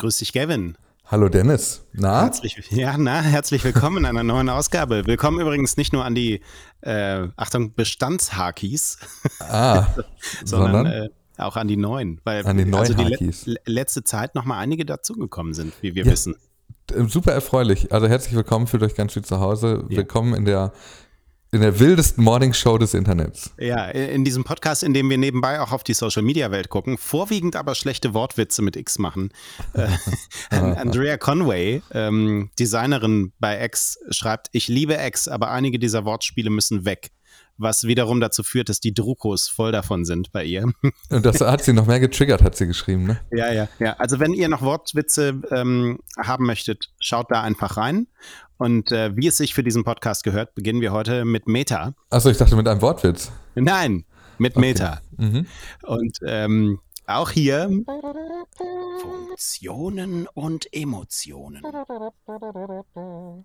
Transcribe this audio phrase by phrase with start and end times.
[0.00, 0.78] Grüß dich, Gavin.
[1.04, 1.84] Hallo Dennis.
[1.92, 2.22] Na?
[2.22, 5.04] Herzlich, ja, na, herzlich willkommen in einer neuen Ausgabe.
[5.04, 6.40] Willkommen übrigens nicht nur an die,
[6.80, 8.96] äh, Achtung, Bestandshakis,
[9.40, 9.88] ah,
[10.46, 10.86] sondern, sondern?
[10.86, 12.18] Äh, auch an die neuen.
[12.24, 13.30] Weil an die neuen also die.
[13.44, 16.34] Le letzte Zeit nochmal einige dazugekommen sind, wie wir ja, wissen.
[17.06, 17.92] Super erfreulich.
[17.92, 19.84] Also herzlich willkommen, fühlt euch ganz schön zu Hause.
[19.90, 19.98] Ja.
[19.98, 20.72] Willkommen in der
[21.52, 23.52] in der wildesten Morningshow des Internets.
[23.58, 26.96] Ja, in diesem Podcast, in dem wir nebenbei auch auf die Social Media Welt gucken,
[26.96, 29.30] vorwiegend aber schlechte Wortwitze mit X machen.
[29.72, 29.88] Äh,
[30.50, 36.84] Andrea Conway, ähm, Designerin bei X, schreibt: Ich liebe X, aber einige dieser Wortspiele müssen
[36.84, 37.10] weg
[37.60, 40.72] was wiederum dazu führt, dass die Drukos voll davon sind bei ihr.
[41.10, 43.20] Und das hat sie noch mehr getriggert, hat sie geschrieben, ne?
[43.30, 43.94] Ja, ja, ja.
[43.98, 48.06] Also wenn ihr noch Wortwitze ähm, haben möchtet, schaut da einfach rein.
[48.56, 51.94] Und äh, wie es sich für diesen Podcast gehört, beginnen wir heute mit Meta.
[52.10, 53.30] Achso, ich dachte mit einem Wortwitz.
[53.54, 54.04] Nein,
[54.38, 54.60] mit okay.
[54.60, 55.00] Meta.
[55.16, 55.46] Mhm.
[55.82, 57.68] Und ähm, auch hier
[59.00, 61.62] Funktionen und Emotionen.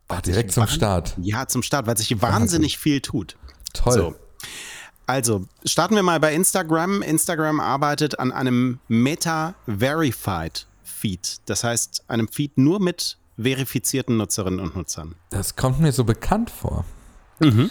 [0.07, 1.15] Ach, direkt zum Start.
[1.21, 3.37] Ja, zum Start, weil sich wahnsinnig viel tut.
[3.75, 3.93] Toll.
[3.93, 4.15] So.
[5.07, 7.01] Also, starten wir mal bei Instagram.
[7.01, 11.37] Instagram arbeitet an einem Meta-Verified Feed.
[11.45, 15.15] Das heißt, einem Feed nur mit verifizierten Nutzerinnen und Nutzern.
[15.29, 16.85] Das kommt mir so bekannt vor.
[17.39, 17.69] Mhm.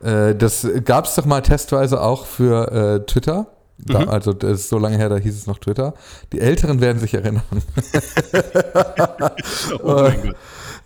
[0.00, 3.46] Äh, das gab es doch mal testweise auch für äh, Twitter.
[3.78, 4.08] Da, mhm.
[4.08, 5.94] Also das ist so lange her, da hieß es noch Twitter.
[6.32, 7.42] Die Älteren werden sich erinnern.
[9.82, 10.36] oh mein Gott.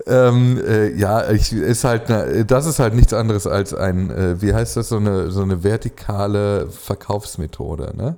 [0.06, 4.40] Ähm, äh, ja, ich, ist halt ne, das ist halt nichts anderes als ein, äh,
[4.40, 8.16] wie heißt das, so eine, so eine vertikale Verkaufsmethode, ne?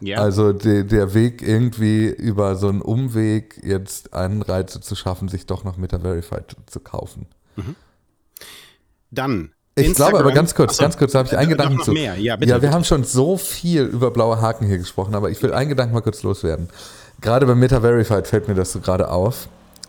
[0.00, 0.18] Ja.
[0.18, 5.64] Also de, der Weg irgendwie über so einen Umweg jetzt Anreize zu schaffen, sich doch
[5.64, 7.26] noch Meta-Verified zu kaufen.
[7.56, 7.76] Mhm.
[9.10, 10.10] Dann ich Instagram.
[10.10, 11.92] glaube aber ganz kurz, Achso, ganz kurz, da habe ich einen Gedanken zu.
[11.92, 12.16] Mehr.
[12.16, 12.74] Ja, bitte, ja, wir bitte.
[12.74, 16.02] haben schon so viel über blaue Haken hier gesprochen, aber ich will einen Gedanken mal
[16.02, 16.68] kurz loswerden.
[17.20, 19.48] Gerade bei Meta Verified fällt mir das so gerade auf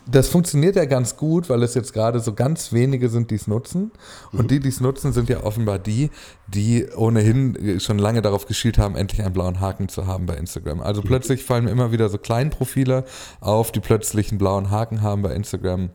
[0.09, 3.47] das funktioniert ja ganz gut, weil es jetzt gerade so ganz wenige sind, die es
[3.47, 3.91] nutzen.
[4.31, 4.47] Und mhm.
[4.47, 6.09] die, die es nutzen, sind ja offenbar die,
[6.47, 10.81] die ohnehin schon lange darauf geschielt haben, endlich einen blauen Haken zu haben bei Instagram.
[10.81, 11.07] Also mhm.
[11.07, 13.03] plötzlich fallen mir immer wieder so Kleinprofile
[13.41, 15.89] auf, die plötzlich einen blauen Haken haben bei Instagram.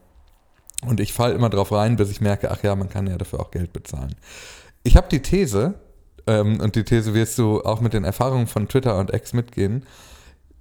[0.86, 3.40] Und ich falle immer drauf rein, bis ich merke, ach ja, man kann ja dafür
[3.40, 4.14] auch Geld bezahlen.
[4.82, 5.74] Ich habe die These,
[6.26, 9.86] ähm, und die These wirst du auch mit den Erfahrungen von Twitter und X mitgehen,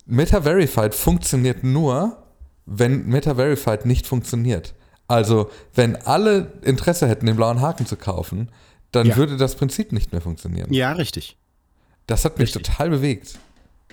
[0.05, 2.20] Meta Verified funktioniert nur,
[2.65, 4.73] wenn Meta-Verified nicht funktioniert.
[5.07, 8.49] Also, wenn alle Interesse hätten, den blauen Haken zu kaufen,
[8.91, 9.15] dann ja.
[9.17, 10.71] würde das Prinzip nicht mehr funktionieren.
[10.73, 11.37] Ja, richtig.
[12.07, 12.63] Das hat mich richtig.
[12.63, 13.37] total bewegt,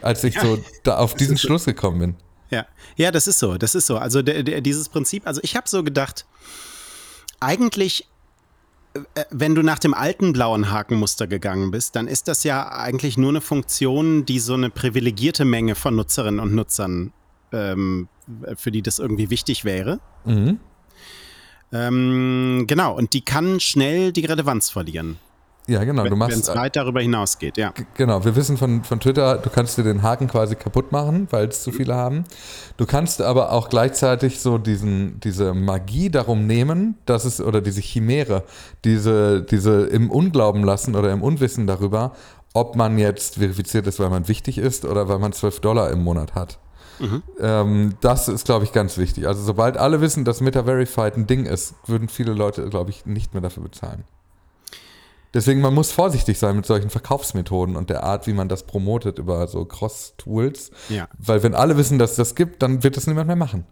[0.00, 0.42] als ich ja.
[0.42, 2.16] so da auf diesen Schluss gekommen bin.
[2.50, 3.98] Ja, ja, das ist so, das ist so.
[3.98, 6.24] Also der, der, dieses Prinzip, also ich habe so gedacht,
[7.40, 8.08] eigentlich,
[8.94, 13.18] äh, wenn du nach dem alten blauen Hakenmuster gegangen bist, dann ist das ja eigentlich
[13.18, 17.12] nur eine Funktion, die so eine privilegierte Menge von Nutzerinnen und Nutzern
[17.52, 18.08] ähm,
[18.56, 20.00] für die das irgendwie wichtig wäre.
[20.24, 20.58] Mhm.
[21.72, 25.18] Ähm, genau, und die kann schnell die Relevanz verlieren.
[25.68, 26.02] Ja, genau.
[26.04, 27.74] Wenn, es weit darüber hinausgeht, ja.
[27.94, 31.48] Genau, wir wissen von, von Twitter, du kannst dir den Haken quasi kaputt machen, weil
[31.48, 32.24] es zu viele haben.
[32.78, 37.82] Du kannst aber auch gleichzeitig so diesen, diese Magie darum nehmen, dass es, oder diese
[37.82, 38.44] Chimäre,
[38.86, 42.14] diese, diese im Unglauben lassen oder im Unwissen darüber,
[42.54, 46.02] ob man jetzt verifiziert ist, weil man wichtig ist oder weil man 12 Dollar im
[46.02, 46.58] Monat hat.
[46.98, 47.22] Mhm.
[47.40, 49.26] Ähm, das ist, glaube ich, ganz wichtig.
[49.26, 53.34] Also sobald alle wissen, dass Meta-Verified ein Ding ist, würden viele Leute, glaube ich, nicht
[53.34, 54.04] mehr dafür bezahlen.
[55.34, 59.18] Deswegen, man muss vorsichtig sein mit solchen Verkaufsmethoden und der Art, wie man das promotet
[59.18, 60.70] über so Cross-Tools.
[60.88, 61.08] Ja.
[61.18, 63.66] Weil wenn alle wissen, dass es das gibt, dann wird es niemand mehr machen.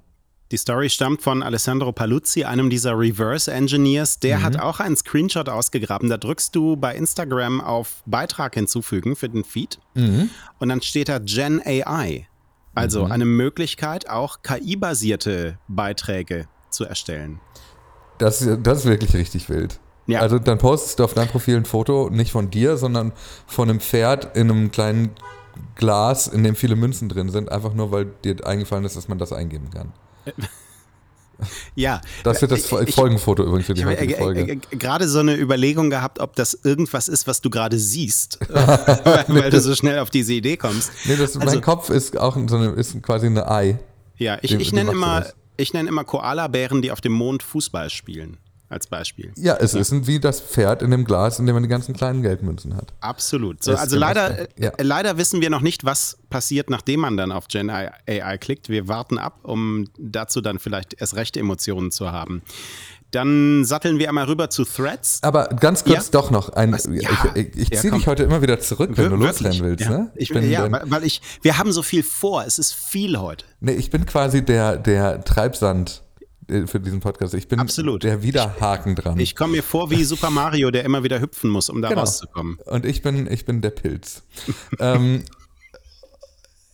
[0.53, 4.21] Die Story stammt von Alessandro Paluzzi, einem dieser Reverse Engineers.
[4.21, 4.43] Der mhm.
[4.45, 6.09] hat auch einen Screenshot ausgegraben.
[6.09, 9.81] Da drückst du bei Instagram auf Beitrag hinzufügen für den Feed.
[9.95, 10.31] Mhm.
[10.61, 12.29] Und dann steht da Gen AI.
[12.77, 13.13] Also mhm.
[13.13, 17.41] eine Möglichkeit, auch KI-basierte Beiträge zu erstellen.
[18.19, 19.81] Das, das ist wirklich richtig wild.
[20.07, 20.21] Ja.
[20.21, 23.13] Also dann postest du auf deinem Profil ein Foto nicht von dir, sondern
[23.47, 25.11] von einem Pferd in einem kleinen
[25.75, 29.19] Glas, in dem viele Münzen drin sind, einfach nur, weil dir eingefallen ist, dass man
[29.19, 29.93] das eingeben kann.
[31.75, 32.01] Ja.
[32.25, 34.53] Das wird das ich, Folgenfoto übrigens für die heutige äh, Folge.
[34.53, 39.51] Äh, gerade so eine Überlegung gehabt, ob das irgendwas ist, was du gerade siehst, weil
[39.51, 40.91] du so schnell auf diese Idee kommst.
[41.05, 43.79] Nee, das, also, mein Kopf ist auch so eine, ist quasi eine Ei.
[44.17, 48.39] Ja, ich, ich nenne immer, ich nenne immer Koala-Bären, die auf dem Mond Fußball spielen.
[48.69, 49.33] Als Beispiel.
[49.37, 52.23] Ja, es ist wie das Pferd in dem Glas, in dem man die ganzen kleinen
[52.23, 52.93] Geldmünzen hat.
[53.01, 53.63] Absolut.
[53.63, 54.49] So, also leider.
[54.59, 54.71] Ja.
[54.71, 58.69] äh, leider wissen wir noch nicht, was passiert, nachdem man dann auf Gen AI klickt.
[58.69, 62.43] Wir warten ab, um dazu dann vielleicht erst rechte Emotionen zu haben.
[63.13, 65.21] Dann satteln wir einmal rüber zu Threads.
[65.23, 66.11] Aber ganz kurz Ja.
[66.11, 66.73] doch noch ein.
[66.73, 66.87] Was?
[66.87, 67.11] Ich, Ja.
[67.35, 69.85] ich, ich Ja, ziehe dich heute immer wieder zurück, wenn du Wir- losrennen willst.
[69.85, 69.91] ja.
[69.91, 70.13] Ne?
[70.17, 72.45] Ich, bin ja, dein- weil ich, wir haben so viel vor.
[72.45, 73.45] Es ist viel heute.
[73.61, 76.03] nee, ich bin quasi der, der Treibsand
[76.49, 77.35] für diesen Podcast.
[77.35, 78.05] Ich bin Absolut.
[78.05, 79.19] der Widerhaken dran.
[79.19, 82.01] Ich komme mir vor wie Super Mario, der immer wieder hüpfen muss, um da Genau.
[82.03, 82.59] rauszukommen.
[82.67, 84.23] Und ich bin, ich bin der Pilz.
[84.79, 85.23] ähm,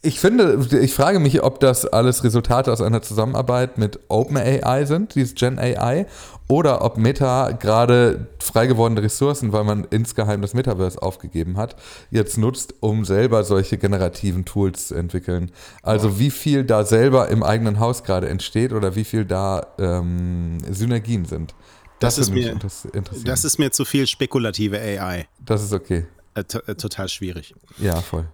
[0.05, 5.15] ich finde, ich frage mich, ob das alles Resultate aus einer Zusammenarbeit mit OpenAI sind,
[5.15, 6.07] dieses Gen AI,
[6.49, 11.77] oder ob Meta gerade frei gewordene Ressourcen, weil man insgeheim das Metaverse aufgegeben hat,
[12.11, 15.51] jetzt nutzt, um selber solche generativen Tools zu entwickeln.
[15.83, 20.59] Also wie viel da selber im eigenen Haus gerade entsteht oder wie viel da ähm,
[20.71, 21.55] Synergien sind.
[21.99, 23.03] Das ist würde mich mir-.
[23.25, 25.27] Das ist mir zu viel spekulative AI.
[25.45, 26.07] das ist okay.
[26.35, 27.55] Äh, äh, total schwierig.
[27.79, 28.27] Ja, voll.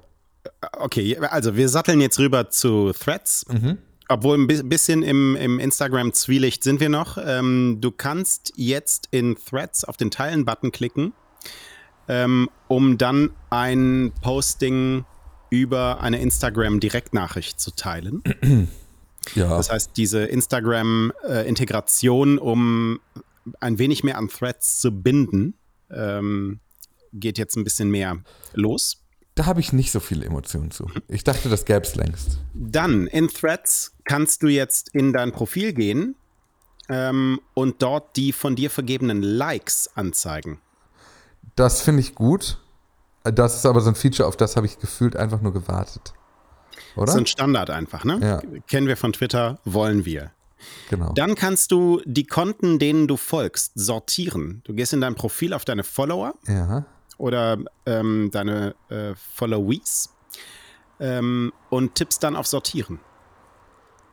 [0.73, 3.45] Okay, also wir satteln jetzt rüber zu Threads.
[4.09, 7.19] Obwohl ein bi- bisschen im, im Instagram-Zwielicht sind wir noch.
[7.23, 11.13] Ähm, du kannst jetzt in Threads auf den Teilen-Button klicken,
[12.09, 15.05] ähm, um dann ein Posting
[15.51, 18.23] über eine Instagram-Direktnachricht zu teilen.
[19.35, 19.57] Ja.
[19.57, 23.01] Das heißt, diese Instagram-Integration, um
[23.61, 25.55] ein wenig mehr an Threads zu binden,
[25.91, 26.61] ähm,
[27.13, 28.19] geht jetzt ein bisschen mehr
[28.55, 28.98] los.
[29.39, 30.91] Da habe ich nicht so viele Emotionen zu.
[31.07, 32.39] Ich dachte, das gäbe es längst.
[32.55, 36.17] Dann in Threads kannst du jetzt in dein Profil gehen
[36.89, 40.59] ähm, und dort die von dir vergebenen Likes anzeigen.
[41.55, 42.59] Das finde ich gut.
[43.23, 46.15] Das ist aber so ein Feature, auf das habe ich gefühlt einfach nur gewartet.
[46.97, 47.07] Oder?
[47.07, 48.19] Das ist ein Standard einfach, ne?
[48.21, 48.61] Ja.
[48.67, 50.33] Kennen wir von Twitter, wollen wir.
[50.91, 51.13] genau.
[51.13, 54.63] Dann kannst du die Konten, denen du folgst, sortieren.
[54.65, 56.85] Du gehst in dein Profil auf deine Follower ja.
[57.19, 60.15] Oder ähm, deine äh, Followees
[61.01, 63.01] ähm, und tippst dann auf Sortieren.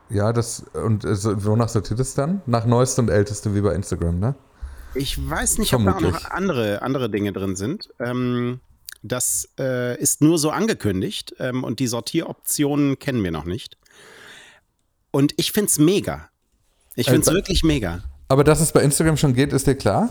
[0.09, 0.65] Ja, das.
[0.73, 2.41] Und äh, wonach sortiert es dann?
[2.45, 4.35] Nach neueste und älteste wie bei Instagram, ne?
[4.93, 6.23] Ich weiß nicht, ob da auch Vermutlich.
[6.23, 7.89] noch andere, andere Dinge drin sind.
[7.99, 8.59] Ähm,
[9.01, 13.77] das äh, ist nur so angekündigt ähm, und die Sortieroptionen kennen wir noch nicht.
[15.11, 16.29] Und ich finde es mega.
[16.95, 18.03] Ich finde es Äh, wirklich mega.
[18.27, 20.09] Aber dass es bei Instagram schon geht, ist dir klar?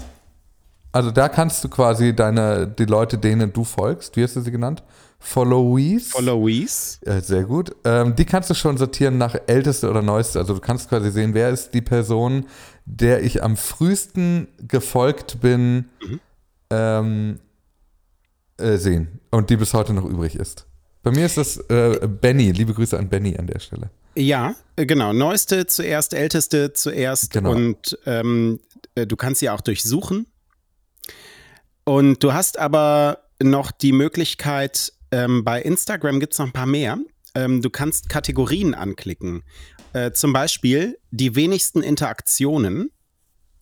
[0.95, 4.53] Also da kannst du quasi deine, die Leute, denen du folgst, wie hast du sie
[4.53, 4.85] genannt?
[5.19, 6.13] Followees?
[6.13, 7.01] Followees.
[7.05, 7.75] Ja, sehr gut.
[7.83, 10.39] Ähm, die kannst du schon sortieren nach älteste oder neueste.
[10.39, 12.47] Also du kannst quasi sehen, wer ist die Person,
[12.85, 15.87] der ich am frühesten gefolgt bin,
[16.71, 17.41] ähm,
[18.59, 19.19] äh, sehen.
[19.33, 20.69] Und die bis heute noch übrig ist.
[21.03, 22.53] Bei mir ist das äh, Benny.
[22.53, 23.91] Liebe Grüße an Benny an der Stelle.
[24.15, 25.13] Ja, äh, genau.
[25.13, 27.33] Neueste zuerst, älteste zuerst.
[27.33, 27.51] Genau.
[27.51, 28.61] Und ähm,
[28.95, 30.27] äh, du kannst sie auch durchsuchen.
[31.85, 36.67] Und du hast aber noch die Möglichkeit, ähm, bei Instagram gibt es noch ein paar
[36.67, 36.99] mehr.
[37.35, 39.43] Ähm, du kannst Kategorien anklicken.
[39.93, 42.91] Äh, zum Beispiel die wenigsten Interaktionen.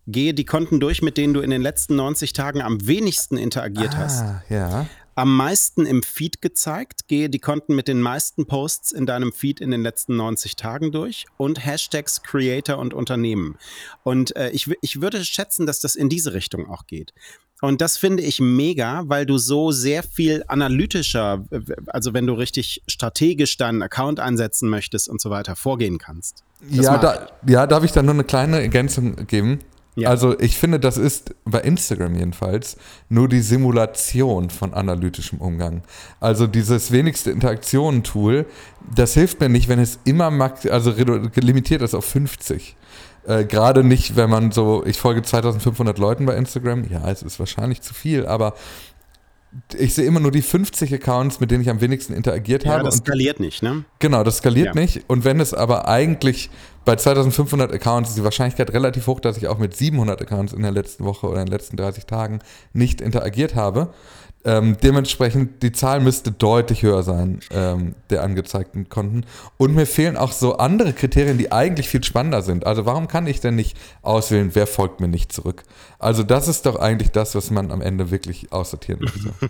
[0.06, 3.96] Gehe die Konten durch, mit denen du in den letzten 90 Tagen am wenigsten interagiert
[3.96, 4.22] hast.
[4.22, 4.86] Ah, ja.
[5.14, 7.06] Am meisten im Feed gezeigt.
[7.06, 10.90] Gehe die Konten mit den meisten Posts in deinem Feed in den letzten 90 Tagen
[10.90, 11.26] durch.
[11.36, 13.58] Und Hashtags Creator und Unternehmen.
[14.02, 17.12] Und äh, ich, ich würde schätzen, dass das in diese Richtung auch geht.
[17.62, 21.44] Und das finde ich mega, weil du so sehr viel analytischer,
[21.86, 26.42] also wenn du richtig strategisch deinen Account einsetzen möchtest und so weiter, vorgehen kannst.
[26.60, 29.60] Das Ja, da, ja, darf ich da nur eine kleine Ergänzung geben?
[29.94, 30.08] Ja.
[30.08, 32.78] Also ich finde, das ist bei Instagram jedenfalls
[33.08, 35.82] nur die Simulation von analytischem Umgang.
[36.18, 38.46] Also dieses wenigste Interaktionen-Tool,
[38.92, 40.92] das hilft mir nicht, wenn es immer max also
[41.36, 42.74] limitiert ist auf 50.
[43.26, 47.38] Äh, Gerade nicht, wenn man so, ich folge 2500 Leuten bei Instagram, ja, es ist
[47.38, 48.54] wahrscheinlich zu viel, aber
[49.78, 52.84] ich sehe immer nur die 50 Accounts, mit denen ich am wenigsten interagiert Ja, habe.
[52.84, 53.84] das und skaliert nicht, ne?
[53.98, 54.80] Genau, das skaliert Ja.
[54.80, 55.04] nicht.
[55.08, 56.48] Und wenn es aber eigentlich
[56.86, 60.62] bei 2500 Accounts ist die Wahrscheinlichkeit relativ hoch, dass ich auch mit 700 Accounts in
[60.62, 62.38] der letzten Woche oder in den letzten 30 Tagen
[62.72, 63.92] nicht interagiert habe.
[64.44, 69.24] Ähm, dementsprechend, die Zahl müsste deutlich höher sein, ähm, der angezeigten Konten.
[69.56, 72.66] Und mir fehlen auch so andere Kriterien, die eigentlich viel spannender sind.
[72.66, 75.62] Also warum kann ich denn nicht auswählen, wer folgt mir nicht zurück?
[75.98, 79.32] Also das ist doch eigentlich das, was man am Ende wirklich aussortieren müsste.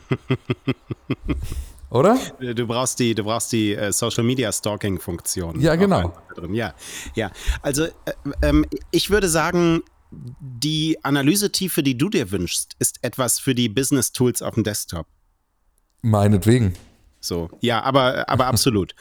[1.93, 2.19] Oder?
[2.41, 5.61] Du brauchst die, du brauchst die äh, Social Media Stalking Funktion.
[5.61, 6.15] Ja, genau.
[6.51, 6.73] Ja,
[7.15, 7.31] ja.
[7.61, 7.91] Also äh,
[8.41, 9.83] ähm, ich würde sagen,
[10.41, 15.07] die Analysetiefe, die du dir wünschst, ist etwas für die Business Tools auf dem Desktop.
[16.03, 16.75] Meinetwegen.
[17.21, 18.95] So, ja, aber, aber absolut.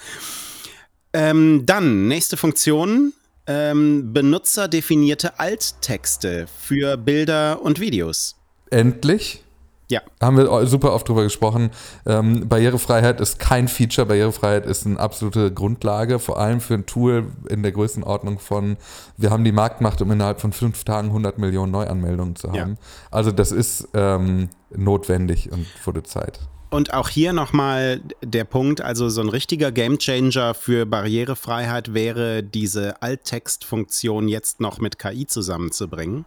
[1.14, 3.14] ähm, dann nächste Funktion.
[3.48, 8.36] ähm, benutzerdefinierte Alttexte für Bilder und Videos.
[8.70, 9.44] Endlich.
[9.92, 10.02] Ja.
[10.22, 11.70] Haben wir super oft drüber gesprochen.
[12.06, 14.08] Ähm, Barrierefreiheit ist kein Feature.
[14.08, 18.78] Barrierefreiheit ist eine absolute Grundlage, vor allem für ein Tool in der Größenordnung von,
[19.18, 22.56] wir haben die Marktmacht, um innerhalb von fünf Tagen 100 Millionen Neuanmeldungen zu haben.
[22.56, 22.88] Ja.
[23.12, 26.40] Also das ist ähm, notwendig und wurde Zeit.
[26.70, 33.02] Und auch hier nochmal der Punkt, also so ein richtiger Gamechanger für Barrierefreiheit wäre, diese
[33.02, 36.24] Alttextfunktion jetzt noch mit KI zusammenzubringen.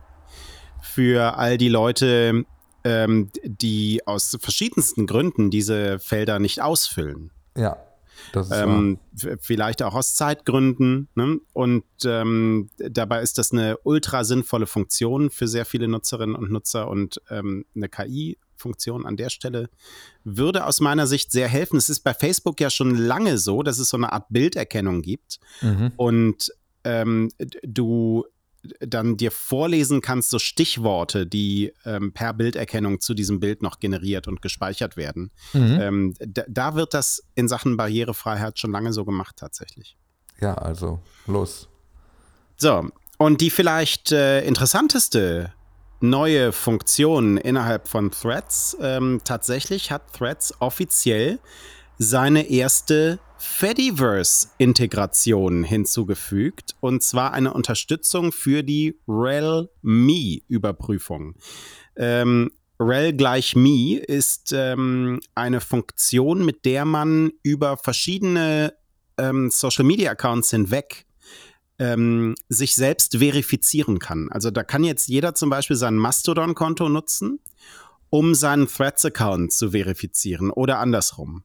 [0.83, 2.45] Für all die Leute,
[2.85, 7.31] ähm, die aus verschiedensten Gründen diese Felder nicht ausfüllen.
[7.57, 7.79] Ja.
[8.33, 8.99] Das ist ähm,
[9.41, 11.09] vielleicht auch aus Zeitgründen.
[11.15, 11.41] Ne?
[11.53, 16.89] Und ähm, dabei ist das eine ultra sinnvolle Funktion für sehr viele Nutzerinnen und Nutzer
[16.89, 19.69] und ähm, eine KI-Funktion an der Stelle
[20.23, 21.77] würde aus meiner Sicht sehr helfen.
[21.77, 25.39] Es ist bei Facebook ja schon lange so, dass es so eine Art Bilderkennung gibt
[25.61, 25.93] mhm.
[25.97, 26.53] und
[26.85, 27.31] ähm,
[27.63, 28.25] du
[28.81, 34.29] dann dir vorlesen kannst, so Stichworte, die ähm, per Bilderkennung zu diesem Bild noch generiert
[34.29, 35.31] und gespeichert werden.
[35.53, 35.79] Mhm.
[35.81, 39.97] Ähm, da, da, wird das in Sachen Barrierefreiheit schon lange so gemacht tatsächlich.
[40.41, 41.69] Ja, also los.
[42.57, 45.53] So, und die vielleicht äh, interessanteste
[46.01, 51.39] neue Funktion innerhalb von Threads, ähm, tatsächlich hat Threads offiziell
[51.99, 61.35] seine erste Fediverse-Integration hinzugefügt und zwar eine Unterstützung für die rel-me-Überprüfung.
[61.95, 68.73] Ähm, rel gleich me ist ähm, eine Funktion, mit der man über verschiedene
[69.19, 71.05] ähm, Social-Media-Accounts hinweg
[71.79, 74.31] ähm, sich selbst verifizieren kann.
[74.31, 77.41] Also da kann jetzt jeder zum Beispiel sein Mastodon-Konto nutzen,
[78.11, 81.45] um seinen Threads-Account zu verifizieren oder andersrum.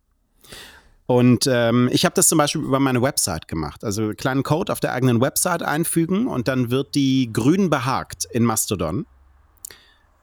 [1.09, 3.83] Und ähm, ich habe das zum Beispiel über meine Website gemacht.
[3.83, 8.25] Also einen kleinen Code auf der eigenen Website einfügen und dann wird die grün behagt
[8.25, 9.07] in Mastodon.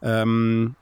[0.00, 0.76] Ähm,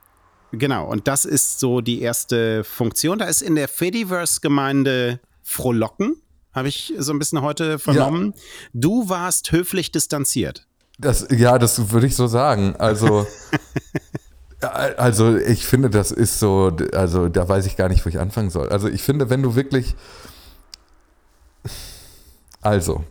[0.51, 3.17] genau, und das ist so die erste Funktion.
[3.17, 6.21] Da ist in der Fediverse-Gemeinde Frohlocken,
[6.53, 8.33] habe ich so ein bisschen heute vernommen.
[8.35, 8.41] Ja.
[8.75, 10.67] Du warst höflich distanziert.
[10.99, 12.75] Das, ja, das würde ich so sagen.
[12.77, 13.25] Also
[14.67, 18.49] Also ich finde, das ist so, also da weiß ich gar nicht, wo ich anfangen
[18.49, 18.69] soll.
[18.69, 19.95] Also ich finde, wenn du wirklich,
[22.61, 23.03] also,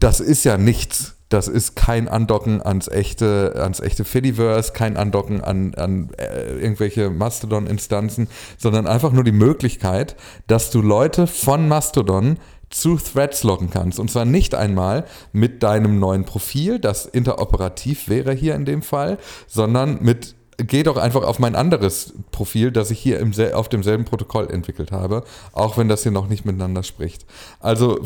[0.00, 1.14] das ist ja nichts.
[1.28, 7.10] Das ist kein Andocken ans echte, ans echte Fediverse, kein Andocken an, an äh, irgendwelche
[7.10, 10.14] Mastodon-Instanzen, sondern einfach nur die Möglichkeit,
[10.46, 12.38] dass du Leute von Mastodon
[12.70, 13.98] zu Threads locken kannst.
[13.98, 19.18] Und zwar nicht einmal mit deinem neuen Profil, das interoperativ wäre hier in dem Fall,
[19.48, 24.04] sondern mit geh doch einfach auf mein anderes Profil, das ich hier im, auf demselben
[24.04, 27.26] Protokoll entwickelt habe, auch wenn das hier noch nicht miteinander spricht.
[27.60, 28.00] Also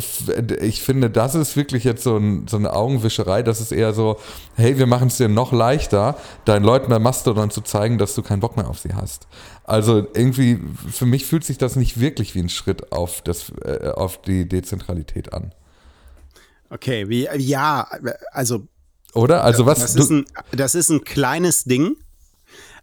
[0.61, 3.42] ich finde, das ist wirklich jetzt so, ein, so eine Augenwischerei.
[3.42, 4.19] Das ist eher so,
[4.57, 8.23] hey, wir machen es dir noch leichter, deinen Leuten bei Mastodon zu zeigen, dass du
[8.23, 9.28] keinen Bock mehr auf sie hast.
[9.64, 13.90] Also irgendwie, für mich fühlt sich das nicht wirklich wie ein Schritt auf, das, äh,
[13.90, 15.54] auf die Dezentralität an.
[16.71, 17.87] Okay, wie, ja,
[18.33, 18.66] also
[19.12, 19.42] oder?
[19.42, 19.80] Also was?
[19.80, 21.97] Das ist, ein, das ist ein kleines Ding.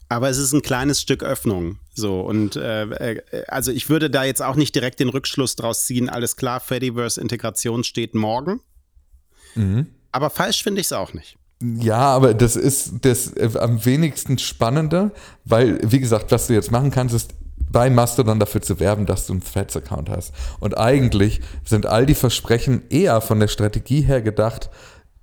[0.10, 1.80] Aber es ist ein kleines Stück Öffnung.
[1.94, 5.86] So, und äh, äh, also ich würde da jetzt auch nicht direkt den Rückschluss draus
[5.86, 8.62] ziehen, alles klar, Fediverse-Integration steht morgen.
[9.56, 9.88] Mhm.
[10.12, 11.38] Aber falsch finde ich es auch nicht.
[11.62, 15.12] Ja, aber das ist das äh, am wenigsten Spannende,
[15.44, 17.34] weil, wie gesagt, was du jetzt machen kannst, ist
[17.70, 20.34] bei Mastodon dafür zu werben, dass du einen Threads-Account hast.
[20.60, 24.70] Und eigentlich sind all die Versprechen eher von der Strategie her gedacht,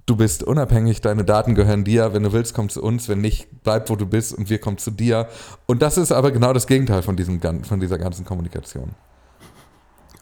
[0.06, 3.48] du bist unabhängig, deine Daten gehören dir, wenn du willst, komm zu uns, wenn nicht,
[3.62, 5.28] bleib wo du bist und wir kommen zu dir.
[5.66, 8.94] Und das ist aber genau das Gegenteil von, diesem, von dieser ganzen Kommunikation.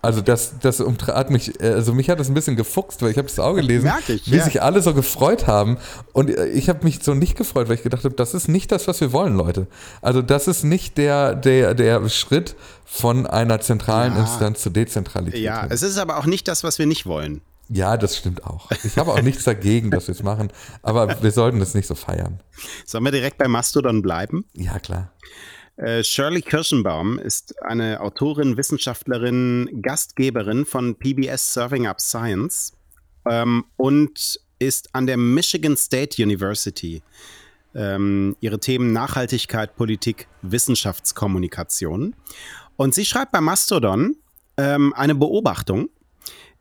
[0.05, 3.29] Also das, das hat mich, also mich hat das ein bisschen gefuchst, weil ich habe
[3.29, 4.43] das auch gelesen, ich, wie ja.
[4.43, 5.79] sich alle so gefreut haben.
[6.13, 8.89] Und ich habe mich so nicht gefreut, weil ich gedacht habe, das ist nicht das,
[8.89, 9.69] was wir wollen, Leute.
[10.01, 14.23] Also das ist nicht der, der, der Schritt von einer zentralen ja.
[14.23, 15.41] Instanz zur Dezentralität.
[15.41, 17.41] Ja, es ist aber auch nicht das, was wir nicht wollen.
[17.75, 18.71] Ja, das stimmt auch.
[18.85, 20.53] Ich habe auch nichts dagegen, dass wir es machen,
[20.83, 22.41] aber wir sollten es nicht so feiern.
[22.85, 24.45] Sollen wir direkt bei Mastodon bleiben?
[24.53, 25.13] Ja, klar.
[25.77, 32.75] Äh, Shirley Kirschenbaum ist eine Autorin, Wissenschaftlerin, Gastgeberin von PBS Serving Up Science
[33.29, 37.03] ähm, und ist an der Michigan State University.
[37.75, 42.15] Ähm, ihre Themen Nachhaltigkeit, Politik, Wissenschaftskommunikation.
[42.77, 44.17] Und sie schreibt bei Mastodon
[44.59, 45.89] ähm, eine Beobachtung,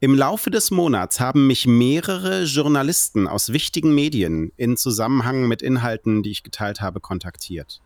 [0.01, 6.23] im Laufe des Monats haben mich mehrere Journalisten aus wichtigen Medien in Zusammenhang mit Inhalten,
[6.23, 7.81] die ich geteilt habe, kontaktiert.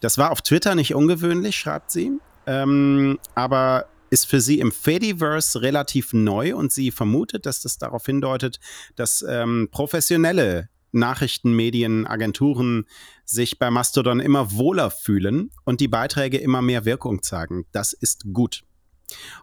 [0.00, 5.62] Das war auf Twitter nicht ungewöhnlich, schreibt sie, ähm, aber ist für sie im Fediverse
[5.62, 8.58] relativ neu und sie vermutet, dass das darauf hindeutet,
[8.96, 12.86] dass ähm, professionelle Nachrichtenmedien, Agenturen
[13.24, 17.66] sich bei Mastodon immer wohler fühlen und die Beiträge immer mehr Wirkung zeigen.
[17.70, 18.64] Das ist gut.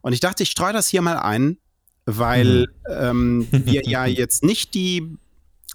[0.02, 1.58] Und ich dachte, ich streue das hier mal ein,
[2.18, 2.94] weil mhm.
[3.00, 5.18] ähm, wir ja jetzt nicht die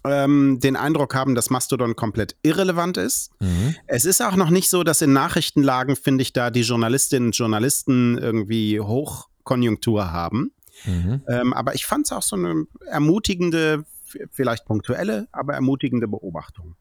[0.05, 3.31] ähm, den Eindruck haben, dass Mastodon komplett irrelevant ist.
[3.41, 3.75] Mhm.
[3.87, 7.37] Es ist auch noch nicht so, dass in Nachrichtenlagen, finde ich, da die Journalistinnen und
[7.37, 10.53] Journalisten irgendwie Hochkonjunktur haben.
[10.85, 11.23] Mhm.
[11.29, 13.85] Ähm, aber ich fand es auch so eine ermutigende,
[14.31, 16.77] vielleicht punktuelle, aber ermutigende Beobachtung.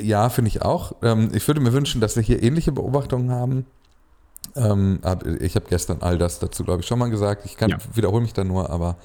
[0.00, 0.96] Ja, finde ich auch.
[1.02, 3.66] Ähm, ich würde mir wünschen, dass wir hier ähnliche Beobachtungen haben.
[4.54, 5.00] Ähm,
[5.40, 7.44] ich habe gestern all das dazu, glaube ich, schon mal gesagt.
[7.44, 7.78] Ich ja.
[7.94, 8.96] wiederhole mich da nur, aber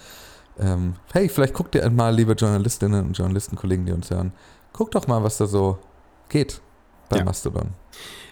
[0.59, 4.33] ähm, hey, vielleicht guckt ihr mal, liebe Journalistinnen und Journalistenkollegen, die uns hören,
[4.73, 5.79] guckt doch mal, was da so
[6.29, 6.61] geht
[7.09, 7.23] bei ja.
[7.23, 7.69] Mastodon.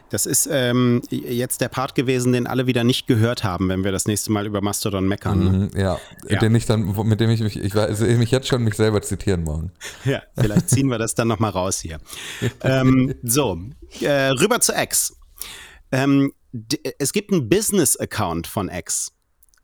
[0.10, 3.92] Das ist ähm, jetzt der Part gewesen, den alle wieder nicht gehört haben, wenn wir
[3.92, 5.40] das nächste Mal über Mastodon meckern.
[5.44, 5.50] Ne?
[5.50, 5.98] Mhm, ja.
[6.30, 6.40] ja.
[6.40, 9.44] den ich dann, mit dem ich mich, ich weiß, mich jetzt schon mich selber zitieren
[9.44, 9.72] morgen.
[10.06, 12.00] Ja, vielleicht ziehen wir das dann nochmal raus hier.
[12.62, 13.60] ähm, so,
[14.02, 15.16] äh, rüber zu X.
[15.92, 16.32] Ähm,
[17.00, 19.12] es gibt einen Business-Account von X.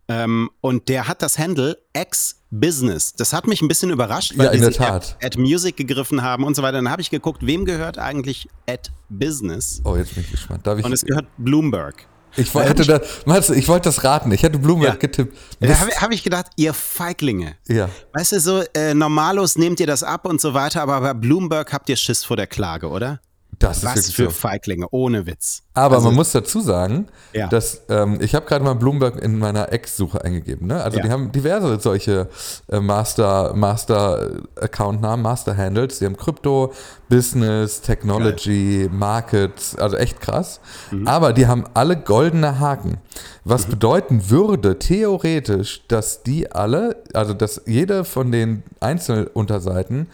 [0.07, 3.13] Ähm, und der hat das Handle X-Business.
[3.13, 5.15] Das hat mich ein bisschen überrascht, weil ja, die sich Tat.
[5.23, 6.77] At, Music gegriffen haben und so weiter.
[6.77, 9.81] Dann habe ich geguckt, wem gehört eigentlich At Business?
[9.85, 10.67] Oh, jetzt bin ich gespannt.
[10.67, 12.07] Ich und es gehört Bloomberg.
[12.37, 12.99] Ich, hätte da,
[13.39, 14.31] du, ich wollte das raten.
[14.31, 14.99] Ich hätte Bloomberg ja.
[14.99, 15.37] getippt.
[15.59, 17.55] Da habe hab ich gedacht, ihr Feiglinge.
[17.67, 17.89] Ja.
[18.13, 21.73] Weißt du, so äh, normalos nehmt ihr das ab und so weiter, aber bei Bloomberg
[21.73, 23.19] habt ihr Schiss vor der Klage, oder?
[23.61, 24.29] Das Was für so.
[24.31, 25.63] Feiglinge, ohne Witz.
[25.73, 27.47] Aber also, man muss dazu sagen, ja.
[27.47, 30.67] dass ähm, ich habe gerade mal Bloomberg in meiner Ex-Suche eingegeben.
[30.67, 30.83] Ne?
[30.83, 31.03] Also ja.
[31.05, 32.27] die haben diverse solche
[32.69, 35.99] äh, Master, Master Account-Namen, Master Handles.
[35.99, 36.73] Die haben Krypto,
[37.07, 38.97] Business, Technology, Geil.
[38.97, 40.59] Markets, also echt krass.
[40.91, 41.07] Mhm.
[41.07, 42.97] Aber die haben alle goldene Haken.
[43.45, 43.71] Was mhm.
[43.71, 50.07] bedeuten würde, theoretisch, dass die alle, also dass jede von den Einzelunterseiten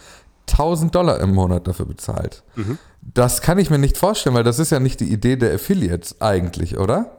[0.50, 2.44] 1000 Dollar im Monat dafür bezahlt.
[2.56, 2.77] Mhm.
[3.01, 6.22] Das kann ich mir nicht vorstellen, weil das ist ja nicht die Idee der Affiliates
[6.22, 7.18] eigentlich, oder?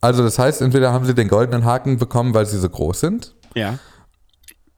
[0.00, 3.34] Also das heißt, entweder haben sie den goldenen Haken bekommen, weil sie so groß sind.
[3.54, 3.78] Ja.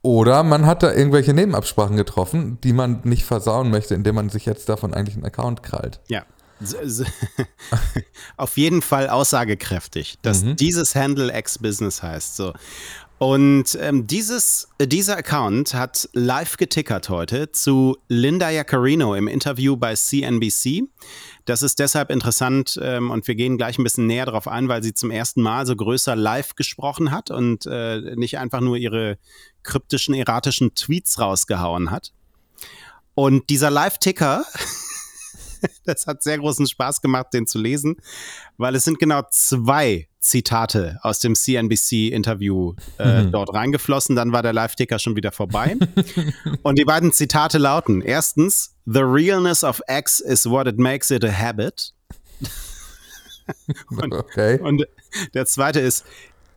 [0.02, 4.47] Oder man hat da irgendwelche Nebenabsprachen getroffen, die man nicht versauen möchte, indem man sich
[4.47, 6.00] jetzt davon eigentlich einen Account krallt.
[6.09, 6.25] Ja.
[8.37, 10.56] Auf jeden Fall aussagekräftig, dass mhm.
[10.56, 12.37] dieses Handle X-Business heißt.
[12.37, 12.52] So.
[13.23, 19.77] Und ähm, dieses, äh, dieser Account hat live getickert heute zu Linda Yaccarino im Interview
[19.77, 20.85] bei CNBC.
[21.45, 24.83] Das ist deshalb interessant ähm, und wir gehen gleich ein bisschen näher darauf ein, weil
[24.83, 29.19] sie zum ersten Mal so größer live gesprochen hat und äh, nicht einfach nur ihre
[29.65, 32.15] kryptischen, erratischen Tweets rausgehauen hat.
[33.15, 34.47] Und dieser Live-Ticker
[35.85, 37.97] das hat sehr großen Spaß gemacht, den zu lesen,
[38.56, 43.33] weil es sind genau zwei Zitate aus dem CNBC-Interview äh, mhm.
[43.33, 44.17] dort reingeflossen.
[44.17, 45.76] Dann war der Live-Ticker schon wieder vorbei.
[46.63, 51.25] und die beiden Zitate lauten: Erstens, The realness of X is what it makes it
[51.25, 51.95] a habit.
[53.89, 54.61] und, okay.
[54.61, 54.87] und
[55.33, 56.04] der zweite ist: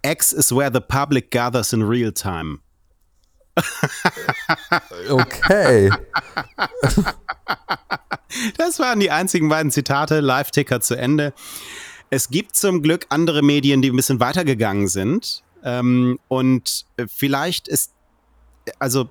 [0.01, 2.59] X is where the public gathers in real time.
[5.09, 5.89] okay.
[8.57, 10.19] Das waren die einzigen beiden Zitate.
[10.19, 11.33] Live-Ticker zu Ende.
[12.13, 15.41] Es gibt zum Glück andere Medien, die ein bisschen weitergegangen sind.
[15.63, 17.91] Ähm, und vielleicht ist,
[18.77, 19.09] also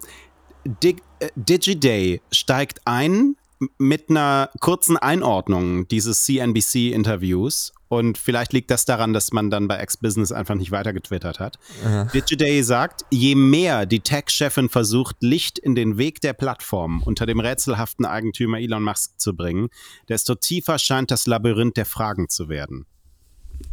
[0.64, 3.34] Dig, äh, DigiDay steigt ein
[3.76, 7.72] mit einer kurzen Einordnung dieses CNBC-Interviews.
[7.92, 11.58] Und vielleicht liegt das daran, dass man dann bei X-Business einfach nicht weiter getwittert hat.
[11.84, 12.04] Ja.
[12.04, 17.38] Digiday sagt, je mehr die Tech-Chefin versucht, Licht in den Weg der Plattform unter dem
[17.38, 19.68] rätselhaften Eigentümer Elon Musk zu bringen,
[20.08, 22.86] desto tiefer scheint das Labyrinth der Fragen zu werden.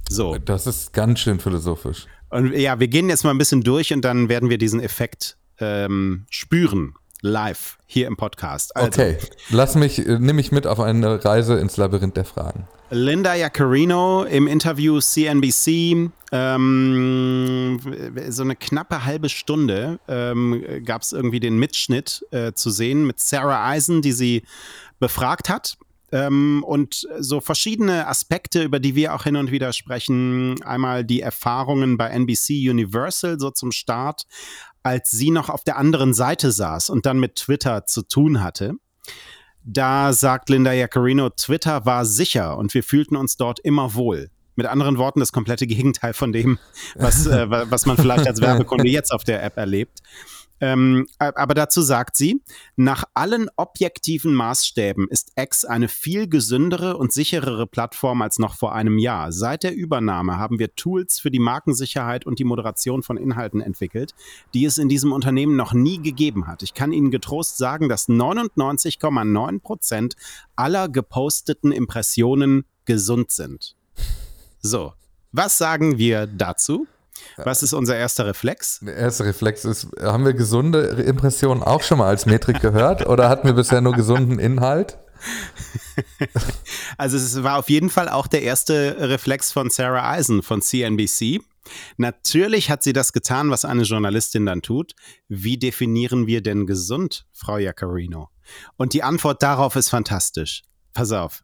[0.09, 0.37] So.
[0.37, 2.05] Das ist ganz schön philosophisch.
[2.29, 5.37] Und ja, wir gehen jetzt mal ein bisschen durch und dann werden wir diesen Effekt
[5.59, 8.75] ähm, spüren live hier im Podcast.
[8.75, 9.17] Also, okay,
[9.49, 12.67] lass mich, äh, nimm mich mit auf eine Reise ins Labyrinth der Fragen.
[12.91, 17.79] Linda Yaccarino im Interview CNBC, ähm,
[18.29, 23.19] so eine knappe halbe Stunde ähm, gab es irgendwie den Mitschnitt äh, zu sehen mit
[23.19, 24.43] Sarah Eisen, die sie
[24.99, 25.77] befragt hat.
[26.11, 30.61] Ähm, und so verschiedene Aspekte, über die wir auch hin und wieder sprechen.
[30.63, 34.25] Einmal die Erfahrungen bei NBC Universal, so zum Start,
[34.83, 38.73] als sie noch auf der anderen Seite saß und dann mit Twitter zu tun hatte.
[39.63, 44.29] Da sagt Linda Yaccarino, Twitter war sicher und wir fühlten uns dort immer wohl.
[44.55, 46.59] Mit anderen Worten, das komplette Gegenteil von dem,
[46.95, 49.99] was, äh, was man vielleicht als Werbekunde jetzt auf der App erlebt.
[50.61, 52.41] Ähm, aber dazu sagt sie,
[52.75, 58.73] nach allen objektiven Maßstäben ist X eine viel gesündere und sicherere Plattform als noch vor
[58.73, 59.31] einem Jahr.
[59.31, 64.13] Seit der Übernahme haben wir Tools für die Markensicherheit und die Moderation von Inhalten entwickelt,
[64.53, 66.63] die es in diesem Unternehmen noch nie gegeben hat.
[66.63, 70.15] Ich kann Ihnen getrost sagen, dass 99,9 Prozent
[70.55, 73.75] aller geposteten Impressionen gesund sind.
[74.61, 74.93] So,
[75.31, 76.87] was sagen wir dazu?
[77.37, 78.79] Was ist unser erster Reflex?
[78.81, 83.29] Der erste Reflex ist, haben wir gesunde Impressionen auch schon mal als Metrik gehört oder
[83.29, 84.97] hatten wir bisher nur gesunden Inhalt?
[86.97, 91.41] Also es war auf jeden Fall auch der erste Reflex von Sarah Eisen von CNBC.
[91.97, 94.93] Natürlich hat sie das getan, was eine Journalistin dann tut.
[95.27, 98.29] Wie definieren wir denn gesund, Frau Jacarino?
[98.77, 100.63] Und die Antwort darauf ist fantastisch.
[100.93, 101.43] Pass auf.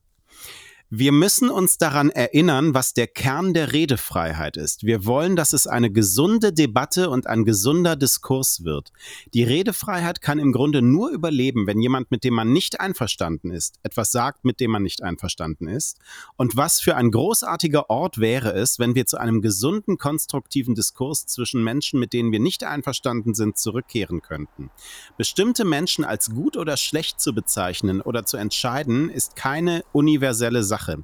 [0.91, 4.83] Wir müssen uns daran erinnern, was der Kern der Redefreiheit ist.
[4.83, 8.91] Wir wollen, dass es eine gesunde Debatte und ein gesunder Diskurs wird.
[9.33, 13.79] Die Redefreiheit kann im Grunde nur überleben, wenn jemand, mit dem man nicht einverstanden ist,
[13.81, 15.97] etwas sagt, mit dem man nicht einverstanden ist.
[16.37, 21.25] Und was für ein großartiger Ort wäre es, wenn wir zu einem gesunden, konstruktiven Diskurs
[21.25, 24.69] zwischen Menschen, mit denen wir nicht einverstanden sind, zurückkehren könnten.
[25.17, 30.74] Bestimmte Menschen als gut oder schlecht zu bezeichnen oder zu entscheiden, ist keine universelle Sache.
[30.75, 30.97] Sache.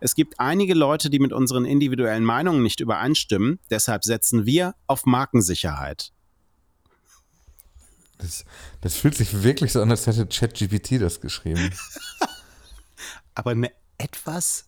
[0.00, 3.58] Es gibt einige Leute, die mit unseren individuellen Meinungen nicht übereinstimmen.
[3.68, 6.12] Deshalb setzen wir auf Markensicherheit.
[8.18, 8.44] Das,
[8.80, 11.70] das fühlt sich wirklich so an, als hätte ChatGPT das geschrieben.
[13.34, 14.66] Aber eine etwas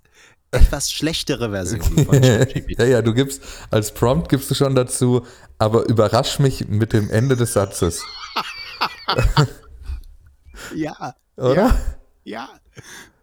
[0.54, 2.78] etwas schlechtere Version von ChatGPT.
[2.78, 5.26] ja, ja, du gibst als Prompt gibst du schon dazu,
[5.58, 8.02] aber überrasch mich mit dem Ende des Satzes.
[10.74, 11.14] ja.
[11.36, 11.54] Oder?
[12.24, 12.48] Ja.
[12.48, 12.48] ja.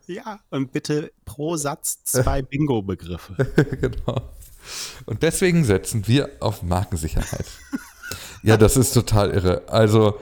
[0.10, 3.36] Ja, und bitte pro Satz zwei Bingo-Begriffe.
[3.80, 4.30] genau.
[5.06, 7.46] Und deswegen setzen wir auf Markensicherheit.
[8.42, 9.62] ja, das ist total irre.
[9.68, 10.20] Also,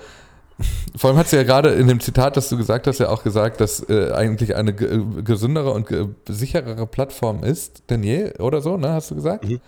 [0.96, 3.24] vor allem hat sie ja gerade in dem Zitat, das du gesagt hast, ja auch
[3.24, 5.88] gesagt, dass äh, eigentlich eine gesündere und
[6.28, 8.90] sicherere Plattform ist denn je oder so, ne?
[8.90, 9.46] Hast du gesagt?
[9.46, 9.62] Mhm.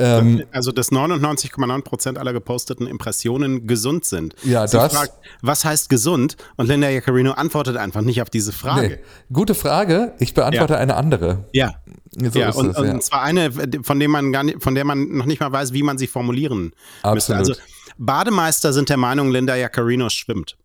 [0.00, 4.34] Ähm, also, dass 99,9 Prozent aller geposteten Impressionen gesund sind.
[4.42, 4.94] Ja, Sie das.
[4.94, 6.36] Fragt, was heißt gesund?
[6.56, 8.88] Und Linda Jacarino antwortet einfach nicht auf diese Frage.
[8.88, 8.98] Nee.
[9.32, 10.14] Gute Frage.
[10.18, 10.78] Ich beantworte ja.
[10.78, 11.44] eine andere.
[11.52, 11.74] Ja.
[12.12, 12.92] So ja, und, es, ja.
[12.92, 15.72] und zwar eine, von, dem man gar nicht, von der man noch nicht mal weiß,
[15.72, 17.46] wie man sie formulieren Absolut.
[17.46, 17.62] müsste.
[17.62, 20.56] Also, Bademeister sind der Meinung, Linda Jacarino schwimmt.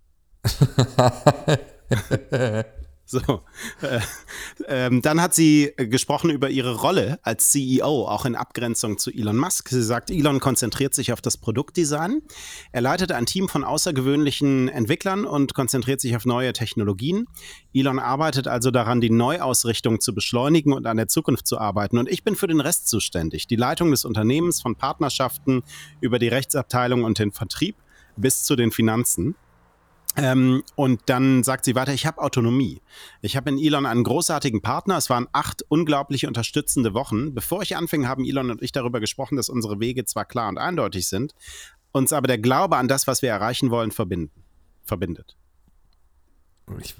[3.16, 3.44] So.
[3.82, 4.00] Äh,
[4.68, 9.38] ähm, dann hat sie gesprochen über ihre Rolle als CEO, auch in Abgrenzung zu Elon
[9.38, 9.70] Musk.
[9.70, 12.24] Sie sagt, Elon konzentriert sich auf das Produktdesign.
[12.72, 17.28] Er leitet ein Team von außergewöhnlichen Entwicklern und konzentriert sich auf neue Technologien.
[17.74, 22.00] Elon arbeitet also daran, die Neuausrichtung zu beschleunigen und an der Zukunft zu arbeiten.
[22.00, 23.46] Und ich bin für den Rest zuständig.
[23.46, 25.62] Die Leitung des Unternehmens von Partnerschaften
[26.02, 27.76] über die Rechtsabteilung und den Vertrieb
[28.18, 29.36] bis zu den Finanzen.
[30.18, 32.82] Ähm, und dann sagt sie weiter, ich habe Autonomie.
[33.22, 34.98] Ich habe in Elon einen großartigen Partner.
[34.98, 37.34] Es waren acht unglaublich unterstützende Wochen.
[37.34, 40.58] Bevor ich anfing, haben Elon und ich darüber gesprochen, dass unsere Wege zwar klar und
[40.58, 41.34] eindeutig sind,
[41.92, 44.44] uns aber der Glaube an das, was wir erreichen wollen, verbinden,
[44.84, 45.36] verbindet.
[46.80, 46.96] Ich,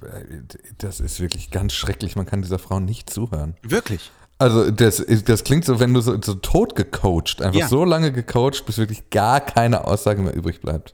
[0.78, 2.16] das ist wirklich ganz schrecklich.
[2.16, 3.56] Man kann dieser Frau nicht zuhören.
[3.64, 4.12] Wirklich?
[4.38, 7.68] Also das, das klingt so, wenn du so, so tot gecoacht, einfach ja.
[7.68, 10.94] so lange gecoacht, bis wirklich gar keine Aussage mehr übrig bleibt.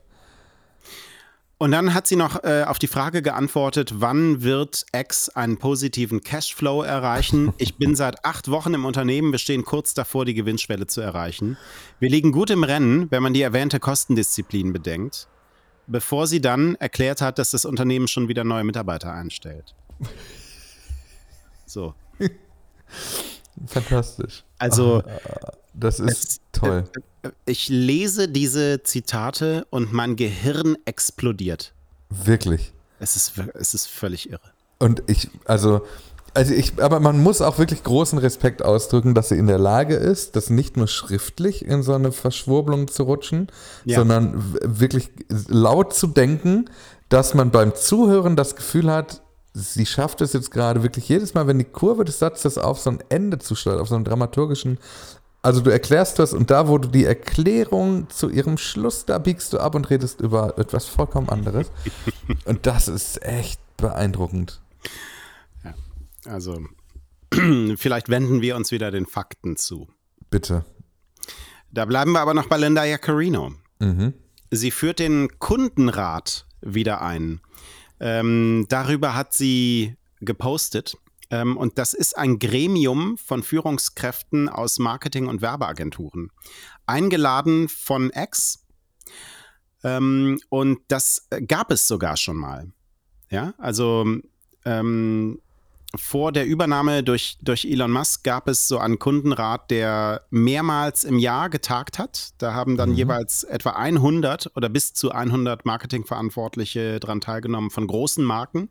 [1.62, 6.24] Und dann hat sie noch äh, auf die Frage geantwortet, wann wird X einen positiven
[6.24, 7.54] Cashflow erreichen?
[7.60, 11.58] Ich bin seit acht Wochen im Unternehmen, wir stehen kurz davor, die Gewinnschwelle zu erreichen.
[12.00, 15.28] Wir liegen gut im Rennen, wenn man die erwähnte Kostendisziplin bedenkt,
[15.86, 19.76] bevor sie dann erklärt hat, dass das Unternehmen schon wieder neue Mitarbeiter einstellt.
[21.68, 21.94] So.
[23.68, 24.44] Fantastisch.
[24.62, 25.04] Also,
[25.74, 26.84] das ist es, toll.
[27.24, 31.74] Äh, ich lese diese Zitate und mein Gehirn explodiert.
[32.10, 32.74] Wirklich.
[33.00, 34.52] Es ist, es ist völlig irre.
[34.80, 35.82] Und ich, also,
[36.34, 39.96] also ich, aber man muss auch wirklich großen Respekt ausdrücken, dass sie in der Lage
[39.96, 43.48] ist, das nicht nur schriftlich in so eine Verschwurbelung zu rutschen,
[43.86, 43.98] ja.
[43.98, 45.10] sondern wirklich
[45.48, 46.70] laut zu denken,
[47.10, 49.22] dass man beim Zuhören das Gefühl hat,
[49.54, 52.90] sie schafft es jetzt gerade wirklich jedes Mal, wenn die Kurve des Satzes auf so
[52.90, 54.78] ein Ende zustellt, auf so einen dramaturgischen
[55.44, 59.54] also du erklärst das und da, wo du die Erklärung zu ihrem Schluss, da biegst
[59.54, 61.72] du ab und redest über etwas vollkommen anderes.
[62.46, 64.62] und das ist echt beeindruckend.
[65.64, 65.74] Ja,
[66.26, 66.62] also
[67.76, 69.88] vielleicht wenden wir uns wieder den Fakten zu.
[70.30, 70.64] Bitte.
[71.72, 73.54] Da bleiben wir aber noch bei Linda Jacarino.
[73.80, 74.14] Mhm.
[74.52, 77.42] Sie führt den Kundenrat wieder ein.
[78.02, 80.98] Ähm, darüber hat sie gepostet.
[81.30, 86.32] Ähm, und das ist ein Gremium von Führungskräften aus Marketing- und Werbeagenturen.
[86.88, 88.66] Eingeladen von X.
[89.84, 92.74] Ähm, und das gab es sogar schon mal.
[93.30, 94.06] Ja, also
[94.66, 95.40] ähm,
[95.96, 101.20] vor der Übernahme durch, durch Elon Musk gab es so einen Kundenrat, der mehrmals im
[101.20, 102.30] Jahr getagt hat.
[102.38, 102.96] Da haben dann mhm.
[102.96, 108.70] jeweils etwa 100 oder bis zu 100 Marketingverantwortliche daran teilgenommen von großen Marken.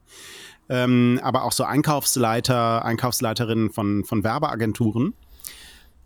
[0.68, 5.14] Ähm, aber auch so Einkaufsleiter, Einkaufsleiterinnen von, von Werbeagenturen.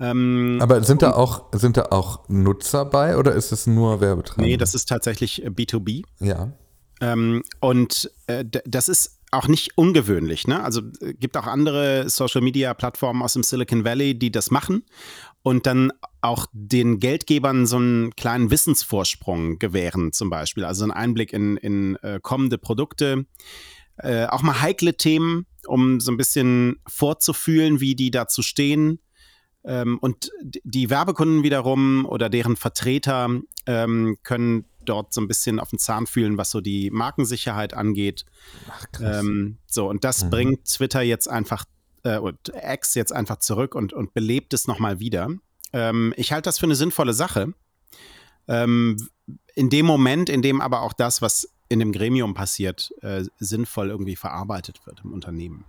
[0.00, 4.50] Ähm, aber sind da, auch, sind da auch Nutzer bei oder ist es nur Werbetreibende?
[4.50, 6.02] Nee, das ist tatsächlich B2B.
[6.18, 6.52] Ja.
[7.00, 10.46] Ähm, und äh, das ist auch nicht ungewöhnlich.
[10.46, 10.62] Ne?
[10.62, 14.84] Also äh, gibt auch andere Social-Media-Plattformen aus dem Silicon Valley, die das machen
[15.42, 20.64] und dann auch den Geldgebern so einen kleinen Wissensvorsprung gewähren, zum Beispiel.
[20.64, 23.26] Also einen Einblick in, in äh, kommende Produkte,
[23.98, 29.00] äh, auch mal heikle Themen, um so ein bisschen vorzufühlen, wie die dazu stehen.
[29.64, 33.28] Ähm, und die Werbekunden wiederum oder deren Vertreter
[33.66, 38.24] ähm, können dort so ein bisschen auf den Zahn fühlen, was so die Markensicherheit angeht.
[38.68, 40.30] Ach, ähm, so, und das mhm.
[40.30, 41.64] bringt Twitter jetzt einfach
[42.04, 45.28] äh, und X jetzt einfach zurück und, und belebt es nochmal wieder.
[45.72, 47.54] Ähm, ich halte das für eine sinnvolle Sache.
[48.46, 49.08] Ähm,
[49.54, 53.90] in dem Moment, in dem aber auch das, was in dem Gremium passiert, äh, sinnvoll
[53.90, 55.64] irgendwie verarbeitet wird im Unternehmen.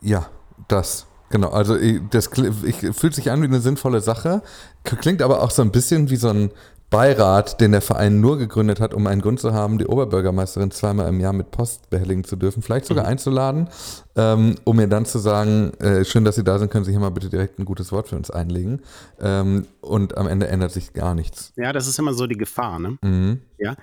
[0.00, 0.30] Ja,
[0.68, 1.06] das.
[1.30, 1.76] Genau, also
[2.10, 2.28] das
[2.64, 4.42] ich, fühlt sich an wie eine sinnvolle Sache,
[4.82, 6.50] klingt aber auch so ein bisschen wie so ein
[6.90, 11.08] Beirat, den der Verein nur gegründet hat, um einen Grund zu haben, die Oberbürgermeisterin zweimal
[11.08, 13.10] im Jahr mit Post behelligen zu dürfen, vielleicht sogar mhm.
[13.10, 13.68] einzuladen,
[14.16, 17.00] ähm, um mir dann zu sagen, äh, schön, dass Sie da sind, können Sie hier
[17.00, 18.80] mal bitte direkt ein gutes Wort für uns einlegen.
[19.20, 21.52] Ähm, und am Ende ändert sich gar nichts.
[21.56, 22.98] Ja, das ist immer so die Gefahr, ne?
[23.02, 23.40] Mhm.
[23.58, 23.76] Ja.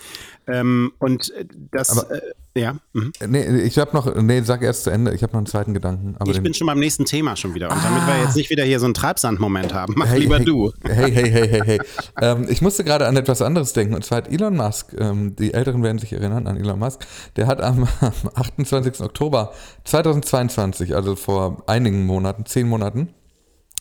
[0.47, 2.21] Ähm, und äh, das, aber, äh,
[2.59, 2.77] ja.
[2.93, 3.11] Mhm.
[3.27, 6.15] Nee, ich habe noch, nee, sag erst zu Ende, ich habe noch einen zweiten Gedanken.
[6.29, 7.69] ich bin schon beim nächsten Thema schon wieder.
[7.69, 7.81] Und ah.
[7.83, 10.71] damit wir jetzt nicht wieder hier so einen Treibsand-Moment haben, mach hey, lieber hey, du.
[10.83, 11.79] Hey, hey, hey, hey, hey.
[12.21, 13.93] ähm, ich musste gerade an etwas anderes denken.
[13.93, 17.47] Und zwar hat Elon Musk, ähm, die Älteren werden sich erinnern an Elon Musk, der
[17.47, 19.01] hat am, am 28.
[19.01, 19.53] Oktober
[20.23, 23.13] 2022, also vor einigen Monaten, zehn Monaten,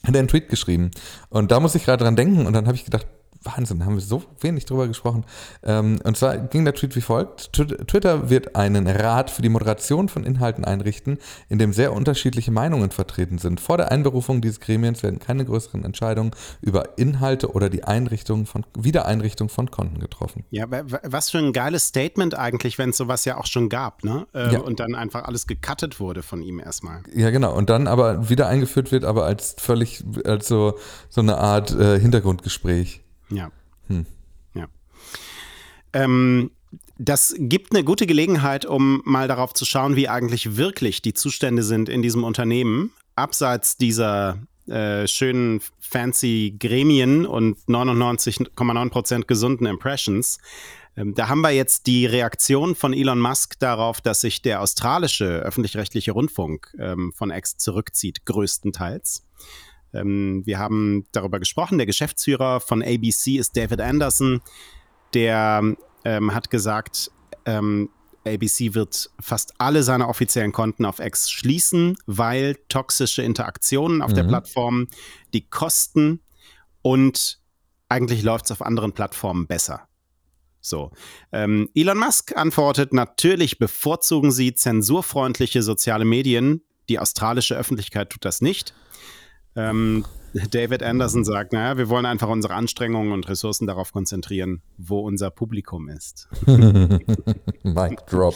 [0.05, 0.91] hat er einen Tweet geschrieben.
[1.29, 3.07] Und da muss ich gerade dran denken und dann habe ich gedacht,
[3.47, 5.25] Wahnsinn, haben wir so wenig drüber gesprochen.
[5.63, 7.53] Ähm, und zwar ging der Tweet wie folgt.
[7.53, 12.91] Twitter wird einen Rat für die Moderation von Inhalten einrichten, in dem sehr unterschiedliche Meinungen
[12.91, 13.61] vertreten sind.
[13.61, 18.65] Vor der Einberufung dieses Gremiens werden keine größeren Entscheidungen über Inhalte oder die Einrichtung von,
[18.77, 20.45] Wiedereinrichtung von Konten getroffen.
[20.51, 24.27] Ja, was für ein geiles Statement eigentlich, wenn es sowas ja auch schon gab, ne?
[24.35, 24.61] Äh, ja.
[24.61, 27.03] Und dann einfach alles gecuttet wurde von ihm erstmal.
[27.15, 27.55] Ja, genau.
[27.55, 30.79] Und dann aber wieder eingeführt wird, aber als völlig, als so,
[31.09, 33.06] so eine Art äh, Hintergrundgespräch.
[33.31, 33.51] Ja.
[33.89, 34.07] Hm.
[34.55, 34.69] Ja.
[35.93, 36.51] Ähm,
[36.99, 41.63] das gibt eine gute Gelegenheit, um mal darauf zu schauen, wie eigentlich wirklich die Zustände
[41.63, 50.39] sind in diesem Unternehmen, abseits dieser äh, schönen fancy Gremien und 99,9% gesunden Impressions.
[50.97, 55.27] Ähm, da haben wir jetzt die Reaktion von Elon Musk darauf, dass sich der australische
[55.41, 59.25] öffentlich-rechtliche Rundfunk ähm, von X zurückzieht, größtenteils.
[59.97, 61.79] Ähm, wir haben darüber gesprochen.
[61.79, 64.41] Der Geschäftsführer von ABC ist David Anderson.
[65.15, 65.63] Der
[66.05, 67.11] ähm, hat gesagt,
[67.45, 67.89] ähm,
[68.27, 74.17] ABC wird fast alle seine offiziellen Konten auf X schließen, weil toxische Interaktionen auf mhm.
[74.17, 74.89] der Plattform
[75.33, 76.21] die Kosten
[76.83, 77.41] und
[77.89, 79.89] eigentlich läuft es auf anderen Plattformen besser.
[80.61, 80.91] So.
[81.31, 86.63] Ähm, Elon Musk antwortet, natürlich bevorzugen sie zensurfreundliche soziale Medien.
[86.89, 88.75] Die australische Öffentlichkeit tut das nicht.
[89.57, 90.05] Ähm,
[90.51, 95.31] David Anderson sagt, naja, wir wollen einfach unsere Anstrengungen und Ressourcen darauf konzentrieren, wo unser
[95.31, 96.29] Publikum ist.
[96.47, 98.35] Mic drop.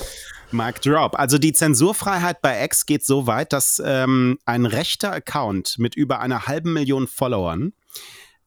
[0.51, 1.19] Mic drop.
[1.19, 6.21] Also die Zensurfreiheit bei X geht so weit, dass ähm, ein rechter Account mit über
[6.21, 7.73] einer halben Million Followern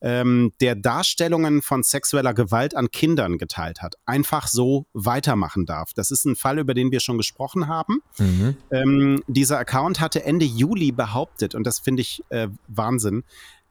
[0.03, 5.93] ähm, der Darstellungen von sexueller Gewalt an Kindern geteilt hat, einfach so weitermachen darf.
[5.93, 8.01] Das ist ein Fall, über den wir schon gesprochen haben.
[8.19, 8.57] Mhm.
[8.69, 13.23] Ähm, dieser Account hatte Ende Juli behauptet, und das finde ich äh, Wahnsinn,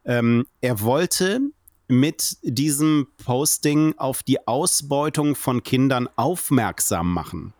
[0.04, 1.40] ähm, er wollte
[1.86, 7.52] mit diesem Posting auf die Ausbeutung von Kindern aufmerksam machen.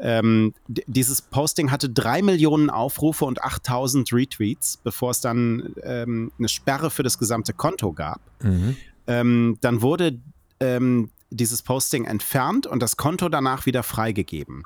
[0.00, 6.48] Ähm, dieses Posting hatte drei Millionen Aufrufe und 8000 Retweets, bevor es dann ähm, eine
[6.48, 8.20] Sperre für das gesamte Konto gab.
[8.42, 8.76] Mhm.
[9.06, 10.18] Ähm, dann wurde
[10.60, 14.64] ähm, dieses Posting entfernt und das Konto danach wieder freigegeben.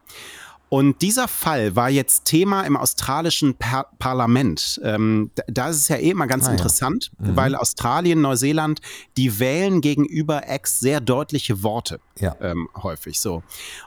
[0.73, 4.81] Und dieser Fall war jetzt Thema im australischen Par Parlament.
[4.83, 7.29] Ähm, da ist es ja eh immer ganz ah, interessant, ja.
[7.29, 7.37] mhm.
[7.37, 8.81] weil Australien, Neuseeland,
[9.19, 12.01] die wählen gegenüber Ex sehr deutliche Worte.
[12.19, 12.37] Ja.
[12.41, 13.43] Ähm, häufig so.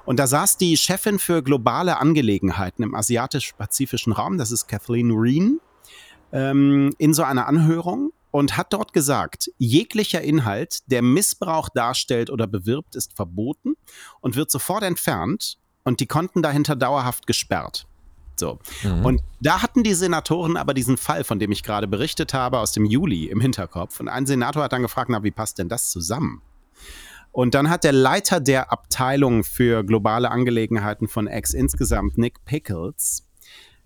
[0.06, 5.60] Und da saß die Chefin für globale Angelegenheiten im asiatisch-pazifischen Raum, das ist Kathleen Reen,
[6.34, 12.46] ähm, in so einer Anhörung und hat dort gesagt, jeglicher Inhalt, der Missbrauch darstellt oder
[12.46, 13.74] bewirbt, ist verboten
[14.22, 17.88] und wird sofort entfernt und die Konten dahinter dauerhaft gesperrt.
[18.38, 18.60] So.
[18.84, 19.06] Mhm.
[19.06, 22.74] Und da hatten die Senatoren aber diesen Fall, von dem ich gerade berichtet habe, aus
[22.74, 24.00] dem Juli im Hinterkopf.
[24.02, 26.42] Und ein Senator hat dann gefragt, na, wie passt denn das zusammen?
[27.32, 33.26] Und dann hat der Leiter der Abteilung für globale Angelegenheiten von X insgesamt, Nick Pickles,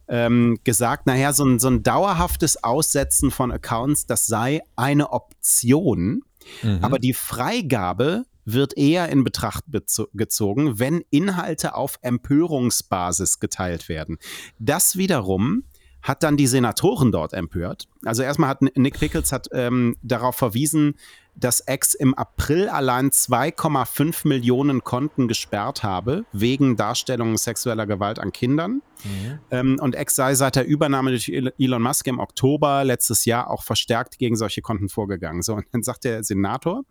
[0.07, 6.21] ähm, gesagt, naja, so ein, so ein dauerhaftes Aussetzen von Accounts, das sei eine Option,
[6.63, 6.79] mhm.
[6.81, 9.65] aber die Freigabe wird eher in Betracht
[10.13, 14.17] gezogen, wenn Inhalte auf Empörungsbasis geteilt werden.
[14.59, 15.63] Das wiederum
[16.01, 17.87] hat dann die Senatoren dort empört.
[18.05, 20.95] Also erstmal hat Nick Pickles hat ähm, darauf verwiesen,
[21.35, 28.31] dass X im April allein 2,5 Millionen Konten gesperrt habe, wegen Darstellung sexueller Gewalt an
[28.31, 28.81] Kindern.
[29.03, 29.39] Mhm.
[29.51, 33.63] Ähm, und X sei seit der Übernahme durch Elon Musk im Oktober letztes Jahr auch
[33.63, 35.41] verstärkt gegen solche Konten vorgegangen.
[35.41, 36.83] So, und dann sagt der Senator,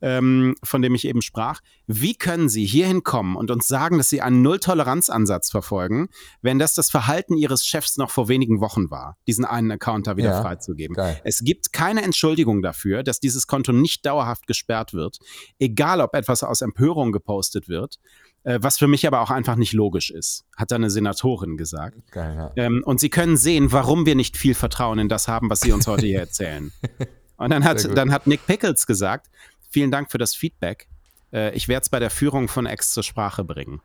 [0.00, 1.60] ähm, von dem ich eben sprach.
[1.86, 6.08] Wie können Sie hierhin kommen und uns sagen, dass Sie einen Null-Toleranz-Ansatz verfolgen,
[6.42, 10.16] wenn das das Verhalten Ihres Chefs noch vor wenigen Wochen war, diesen einen Account da
[10.16, 10.94] wieder ja, freizugeben?
[10.94, 11.20] Geil.
[11.24, 15.18] Es gibt keine Entschuldigung dafür, dass dieses Konto nicht dauerhaft gesperrt wird,
[15.58, 17.98] egal ob etwas aus Empörung gepostet wird
[18.44, 21.98] äh, was für mich aber auch einfach nicht logisch ist, hat da eine Senatorin gesagt.
[22.12, 22.64] Geil, ja.
[22.64, 25.72] ähm, und Sie können sehen, warum wir nicht viel Vertrauen in das haben, was Sie
[25.72, 26.72] uns heute hier erzählen.
[27.38, 29.28] Und dann hat, dann hat Nick Pickles gesagt,
[29.70, 30.88] Vielen Dank für das Feedback.
[31.32, 33.80] Äh, ich werde es bei der Führung von Ex zur Sprache bringen.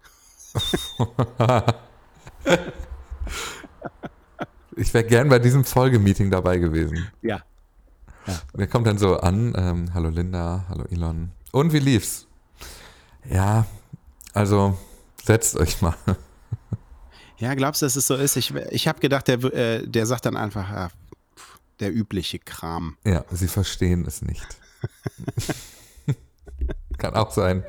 [4.75, 7.09] ich wäre gern bei diesem Folgemeeting dabei gewesen.
[7.21, 7.41] Ja.
[8.27, 8.41] ja.
[8.53, 11.31] Der kommt dann so an, ähm, hallo Linda, hallo Elon.
[11.51, 12.27] Und wie lief's?
[13.29, 13.65] Ja,
[14.33, 14.77] also
[15.23, 15.95] setzt euch mal.
[17.37, 18.37] Ja, glaubst du, dass es so ist?
[18.37, 20.89] Ich, ich habe gedacht, der, äh, der sagt dann einfach, ja,
[21.79, 22.95] der übliche Kram.
[23.03, 24.47] Ja, sie verstehen es nicht.
[27.03, 27.65] Kann auch sein.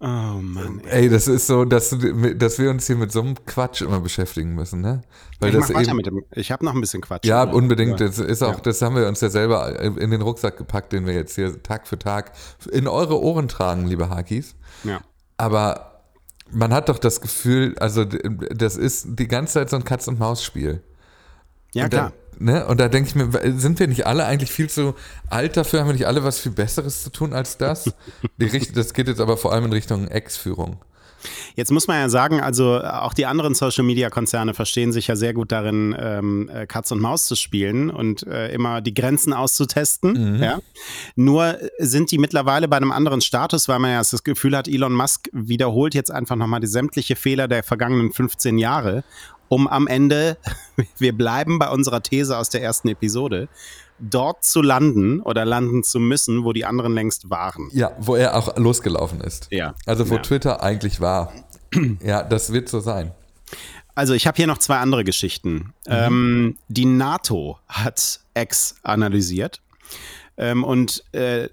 [0.00, 0.80] Oh Mann.
[0.86, 1.02] Ey.
[1.02, 1.94] ey, das ist so, dass,
[2.34, 5.02] dass wir uns hier mit so einem Quatsch immer beschäftigen müssen, ne?
[5.38, 7.26] Weil ich das eben, mit dem, ich habe noch ein bisschen Quatsch.
[7.26, 7.54] Ja, oder?
[7.54, 8.00] unbedingt.
[8.00, 8.60] Das ist auch, ja.
[8.60, 11.86] das haben wir uns ja selber in den Rucksack gepackt, den wir jetzt hier Tag
[11.86, 12.32] für Tag
[12.72, 14.56] in eure Ohren tragen, liebe Hakis.
[14.82, 15.00] Ja.
[15.36, 16.02] Aber
[16.50, 20.82] man hat doch das Gefühl, also das ist die ganze Zeit so ein Katz-und-Maus-Spiel.
[21.72, 22.12] Ja, und klar.
[22.38, 22.66] Ne?
[22.66, 23.28] Und da denke ich mir,
[23.58, 24.94] sind wir nicht alle eigentlich viel zu
[25.28, 25.80] alt dafür?
[25.80, 27.92] Haben wir nicht alle was viel Besseres zu tun als das?
[28.38, 30.78] Die, das geht jetzt aber vor allem in Richtung Ex-Führung.
[31.54, 35.52] Jetzt muss man ja sagen, also auch die anderen Social-Media-Konzerne verstehen sich ja sehr gut
[35.52, 40.36] darin, ähm, äh, Katz und Maus zu spielen und äh, immer die Grenzen auszutesten.
[40.36, 40.42] Mhm.
[40.42, 40.60] Ja?
[41.16, 44.94] Nur sind die mittlerweile bei einem anderen Status, weil man ja das Gefühl hat, Elon
[44.94, 49.04] Musk wiederholt jetzt einfach nochmal die sämtliche Fehler der vergangenen 15 Jahre
[49.50, 50.38] um am Ende,
[50.98, 53.48] wir bleiben bei unserer These aus der ersten Episode,
[53.98, 57.68] dort zu landen oder landen zu müssen, wo die anderen längst waren.
[57.72, 59.48] Ja, wo er auch losgelaufen ist.
[59.50, 59.74] Ja.
[59.84, 60.22] Also wo ja.
[60.22, 61.32] Twitter eigentlich war.
[62.02, 63.12] ja, das wird so sein.
[63.94, 65.74] Also ich habe hier noch zwei andere Geschichten.
[65.86, 65.88] Mhm.
[65.88, 69.60] Ähm, die NATO hat X analysiert
[70.38, 71.48] ähm, und äh,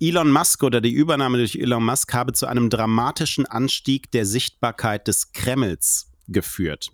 [0.00, 5.06] Elon Musk oder die Übernahme durch Elon Musk habe zu einem dramatischen Anstieg der Sichtbarkeit
[5.06, 6.90] des Kremls geführt.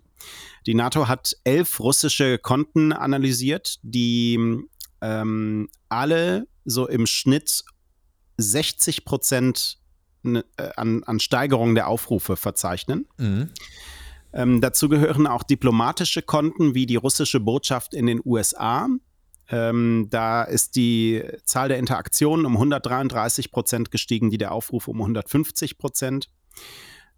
[0.65, 4.39] Die NATO hat elf russische Konten analysiert, die
[5.01, 7.63] ähm, alle so im Schnitt
[8.37, 9.79] 60 Prozent
[10.23, 10.41] äh,
[10.75, 13.07] an, an Steigerung der Aufrufe verzeichnen.
[13.17, 13.49] Mhm.
[14.31, 18.87] Ähm, dazu gehören auch diplomatische Konten wie die russische Botschaft in den USA.
[19.49, 24.97] Ähm, da ist die Zahl der Interaktionen um 133 Prozent gestiegen, die der Aufruf um
[25.01, 26.29] 150 Prozent.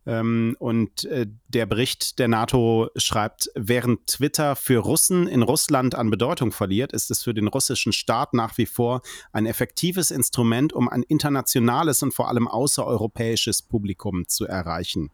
[0.05, 6.09] Ähm, und äh, der Bericht der NATO schreibt, während Twitter für Russen in Russland an
[6.09, 10.89] Bedeutung verliert, ist es für den russischen Staat nach wie vor ein effektives Instrument, um
[10.89, 15.11] ein internationales und vor allem außereuropäisches Publikum zu erreichen.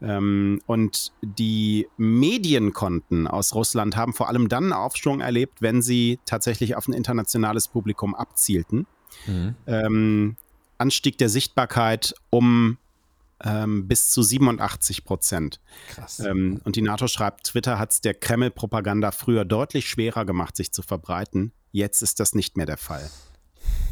[0.00, 6.18] Ähm, und die Medienkonten aus Russland haben vor allem dann einen Aufschwung erlebt, wenn sie
[6.24, 8.86] tatsächlich auf ein internationales Publikum abzielten.
[9.26, 9.54] Mhm.
[9.66, 10.36] Ähm,
[10.78, 12.78] Anstieg der Sichtbarkeit um
[13.44, 15.60] ähm, bis zu 87 Prozent.
[15.88, 16.20] Krass.
[16.20, 20.72] Ähm, und die NATO schreibt, Twitter hat es der Kreml-Propaganda früher deutlich schwerer gemacht, sich
[20.72, 21.52] zu verbreiten.
[21.70, 23.08] Jetzt ist das nicht mehr der Fall.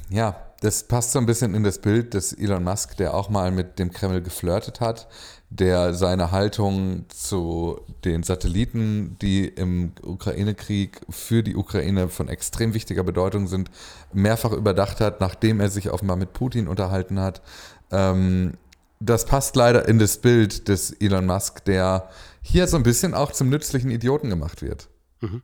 [0.08, 3.50] Ja, das passt so ein bisschen in das Bild des Elon Musk, der auch mal
[3.50, 5.08] mit dem Kreml geflirtet hat,
[5.50, 13.02] der seine Haltung zu den Satelliten, die im Ukraine-Krieg für die Ukraine von extrem wichtiger
[13.02, 13.70] Bedeutung sind,
[14.12, 17.42] mehrfach überdacht hat, nachdem er sich offenbar mit Putin unterhalten hat.
[17.90, 18.54] Ähm,
[19.00, 22.08] das passt leider in das Bild des Elon Musk, der
[22.42, 24.88] hier so ein bisschen auch zum nützlichen Idioten gemacht wird.
[25.20, 25.42] Mhm.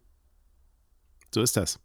[1.34, 1.78] So ist das.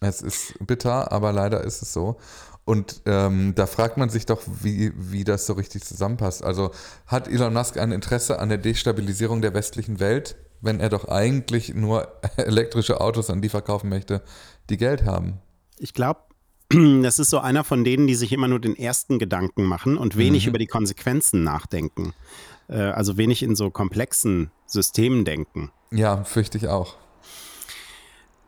[0.00, 2.18] Es ist bitter, aber leider ist es so.
[2.64, 6.44] Und ähm, da fragt man sich doch, wie, wie das so richtig zusammenpasst.
[6.44, 6.70] Also
[7.06, 11.74] hat Elon Musk ein Interesse an der Destabilisierung der westlichen Welt, wenn er doch eigentlich
[11.74, 14.22] nur elektrische Autos an die verkaufen möchte,
[14.70, 15.40] die Geld haben?
[15.78, 16.20] Ich glaube,
[17.02, 20.16] das ist so einer von denen, die sich immer nur den ersten Gedanken machen und
[20.16, 20.50] wenig mhm.
[20.50, 22.14] über die Konsequenzen nachdenken.
[22.68, 25.70] Äh, also wenig in so komplexen Systemen denken.
[25.90, 26.96] Ja, fürchte ich auch.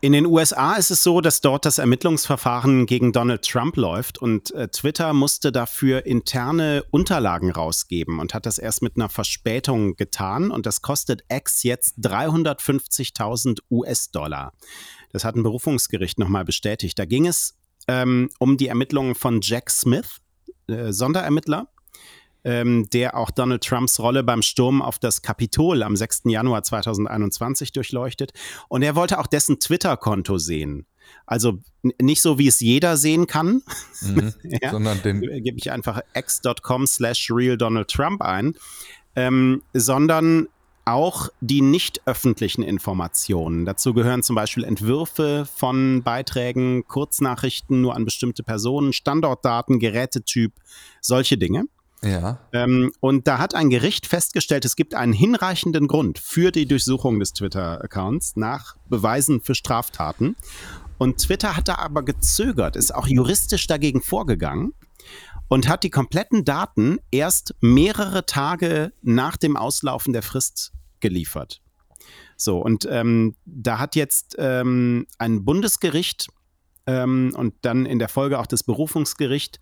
[0.05, 4.53] In den USA ist es so, dass dort das Ermittlungsverfahren gegen Donald Trump läuft und
[4.53, 10.51] äh, Twitter musste dafür interne Unterlagen rausgeben und hat das erst mit einer Verspätung getan
[10.51, 14.53] und das kostet X jetzt 350.000 US-Dollar.
[15.11, 16.99] Das hat ein Berufungsgericht nochmal bestätigt.
[16.99, 17.55] Da ging es
[17.89, 20.20] ähm, um die Ermittlungen von Jack Smith,
[20.68, 21.68] äh, Sonderermittler,
[22.45, 26.22] ähm, der auch Donald Trumps Rolle beim Sturm auf das Kapitol am 6.
[26.26, 28.32] Januar 2021 durchleuchtet.
[28.68, 30.87] Und er wollte auch dessen Twitter-Konto sehen.
[31.26, 31.59] Also
[32.01, 33.62] nicht so, wie es jeder sehen kann,
[34.03, 38.55] mhm, ja, sondern den gebe ich einfach x.com slash real Donald Trump ein,
[39.16, 40.49] ähm, sondern
[40.85, 43.64] auch die nicht öffentlichen Informationen.
[43.64, 50.53] Dazu gehören zum Beispiel Entwürfe von Beiträgen, Kurznachrichten nur an bestimmte Personen, Standortdaten, Gerätetyp,
[51.01, 51.64] solche Dinge.
[52.03, 52.39] Ja.
[52.53, 57.18] Ähm, und da hat ein Gericht festgestellt, es gibt einen hinreichenden Grund für die Durchsuchung
[57.18, 60.37] des Twitter-Accounts nach Beweisen für Straftaten.
[60.99, 64.74] Und Twitter hat da aber gezögert, ist auch juristisch dagegen vorgegangen
[65.49, 71.61] und hat die kompletten Daten erst mehrere Tage nach dem Auslaufen der Frist geliefert.
[72.37, 76.29] So, und ähm, da hat jetzt ähm, ein Bundesgericht
[76.87, 79.61] ähm, und dann in der Folge auch das Berufungsgericht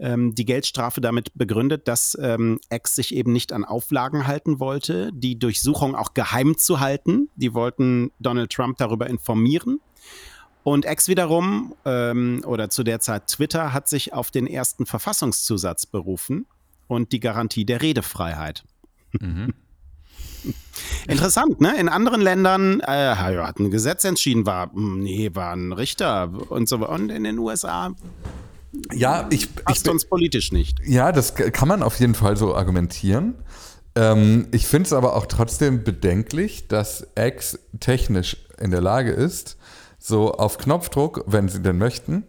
[0.00, 5.38] ähm, die Geldstrafe damit begründet, dass ähm, sich eben nicht an Auflagen halten wollte, die
[5.38, 7.28] Durchsuchung auch geheim zu halten.
[7.36, 9.80] Die wollten Donald Trump darüber informieren.
[10.68, 15.86] Und X wiederum, ähm, oder zu der Zeit Twitter, hat sich auf den ersten Verfassungszusatz
[15.86, 16.44] berufen
[16.88, 18.64] und die Garantie der Redefreiheit.
[19.12, 19.54] Mhm.
[21.08, 21.74] Interessant, ne?
[21.80, 26.68] In anderen Ländern äh, hat ein Gesetz entschieden, war, hm, nee, war ein Richter und
[26.68, 26.86] so.
[26.86, 27.94] Und in den USA
[28.92, 29.54] ja, ich.
[29.54, 30.80] Passt ich, uns politisch nicht.
[30.84, 33.36] Ja, das kann man auf jeden Fall so argumentieren.
[33.94, 39.56] Ähm, ich finde es aber auch trotzdem bedenklich, dass X technisch in der Lage ist,
[39.98, 42.24] so auf Knopfdruck, wenn sie denn möchten,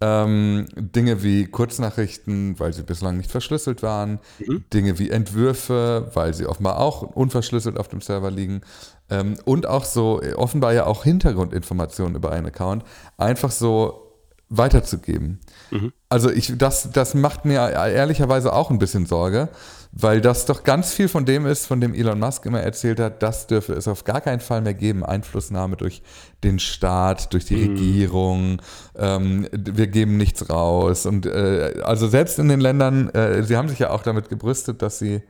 [0.00, 4.64] ähm, Dinge wie Kurznachrichten, weil sie bislang nicht verschlüsselt waren, mhm.
[4.72, 8.60] Dinge wie Entwürfe, weil sie offenbar auch unverschlüsselt auf dem Server liegen.
[9.08, 12.84] Ähm, und auch so offenbar ja auch Hintergrundinformationen über einen Account.
[13.16, 14.03] Einfach so
[14.48, 15.40] weiterzugeben.
[15.70, 15.92] Mhm.
[16.08, 19.48] Also ich, das, das macht mir ehrlicherweise auch ein bisschen Sorge,
[19.92, 23.22] weil das doch ganz viel von dem ist, von dem Elon Musk immer erzählt hat,
[23.22, 25.04] das dürfe es auf gar keinen Fall mehr geben.
[25.04, 26.02] Einflussnahme durch
[26.42, 27.70] den Staat, durch die mhm.
[27.70, 28.62] Regierung,
[28.96, 31.06] ähm, wir geben nichts raus.
[31.06, 34.82] Und äh, also selbst in den Ländern, äh, sie haben sich ja auch damit gebrüstet,
[34.82, 35.22] dass sie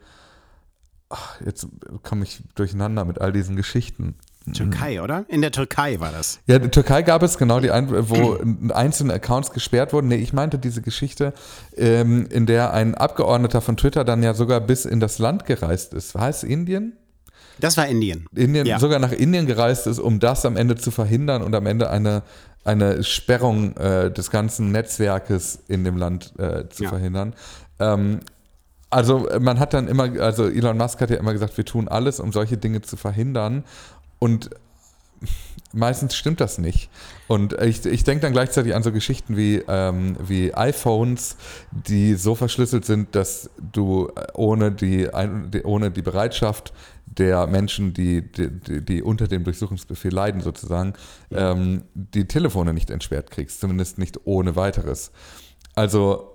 [1.09, 1.69] ach, jetzt
[2.03, 4.17] komme ich durcheinander mit all diesen Geschichten.
[4.53, 5.24] Türkei, oder?
[5.28, 6.40] In der Türkei war das.
[6.47, 8.38] Ja, in der Türkei gab es genau die, ein wo
[8.72, 10.09] einzelne Accounts gesperrt wurden.
[10.09, 11.32] Nee, ich meinte diese Geschichte,
[11.76, 15.95] ähm, in der ein Abgeordneter von Twitter dann ja sogar bis in das Land gereist
[15.95, 16.14] ist.
[16.14, 16.92] War es Indien?
[17.59, 18.26] Das war Indien.
[18.34, 18.78] Indien, ja.
[18.78, 22.22] sogar nach Indien gereist ist, um das am Ende zu verhindern und am Ende eine,
[22.64, 26.88] eine Sperrung äh, des ganzen Netzwerkes in dem Land äh, zu ja.
[26.90, 27.34] verhindern.
[27.78, 28.20] Ähm,
[28.95, 32.20] also man hat dann immer, also Elon Musk hat ja immer gesagt, wir tun alles,
[32.20, 33.64] um solche Dinge zu verhindern.
[34.25, 34.49] Und
[35.75, 36.89] meistens stimmt das nicht.
[37.29, 41.37] Und ich, ich denke dann gleichzeitig an so Geschichten wie, ähm, wie iPhones,
[41.70, 45.11] die so verschlüsselt sind, dass du ohne die,
[45.62, 46.72] ohne die Bereitschaft
[47.05, 50.95] der Menschen, die, die, die unter dem Durchsuchungsbefehl leiden, sozusagen,
[51.31, 55.12] ähm, die Telefone nicht entsperrt kriegst, zumindest nicht ohne weiteres.
[55.75, 56.34] Also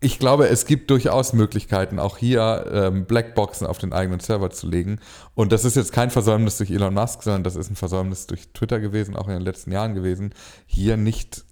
[0.00, 4.68] ich glaube, es gibt durchaus Möglichkeiten, auch hier ähm, Blackboxen auf den eigenen Server zu
[4.68, 5.00] legen.
[5.34, 8.48] Und das ist jetzt kein Versäumnis durch Elon Musk, sondern das ist ein Versäumnis durch
[8.52, 10.34] Twitter gewesen, auch in den letzten Jahren gewesen,
[10.66, 11.44] hier nicht,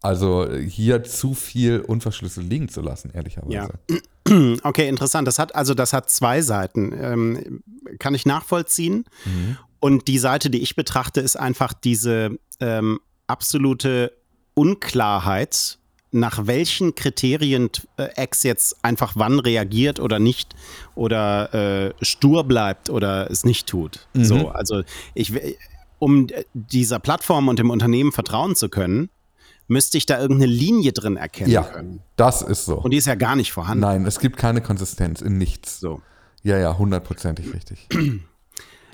[0.00, 3.78] also hier zu viel unverschlüsselt liegen zu lassen, ehrlicherweise.
[3.90, 3.98] Ja.
[4.62, 5.28] Okay, interessant.
[5.28, 6.94] Das hat also das hat zwei Seiten.
[6.98, 7.62] Ähm,
[7.98, 9.04] kann ich nachvollziehen.
[9.26, 9.58] Mhm.
[9.80, 14.12] Und die Seite, die ich betrachte, ist einfach diese ähm, absolute
[14.54, 15.78] Unklarheit
[16.14, 20.54] nach welchen Kriterien äh, X jetzt einfach wann reagiert oder nicht
[20.94, 24.06] oder äh, stur bleibt oder es nicht tut.
[24.14, 24.24] Mhm.
[24.24, 24.82] So, also
[25.14, 25.32] ich,
[25.98, 29.10] um dieser Plattform und dem Unternehmen vertrauen zu können,
[29.66, 32.00] müsste ich da irgendeine Linie drin erkennen ja, können.
[32.16, 32.76] Das ist so.
[32.76, 33.80] Und die ist ja gar nicht vorhanden.
[33.80, 35.80] Nein, es gibt keine Konsistenz in nichts.
[35.80, 36.00] So.
[36.42, 37.88] Ja, ja, hundertprozentig richtig.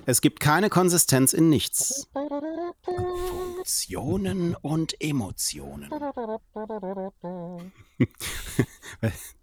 [0.06, 2.08] Es gibt keine Konsistenz in nichts.
[2.84, 5.90] Funktionen und Emotionen.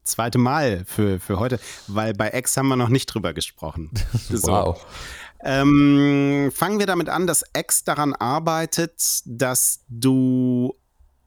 [0.04, 3.92] Zweite Mal für, für heute, weil bei X haben wir noch nicht drüber gesprochen.
[4.30, 4.52] So.
[4.52, 4.86] Wow.
[5.42, 10.76] Ähm, fangen wir damit an, dass X daran arbeitet, dass du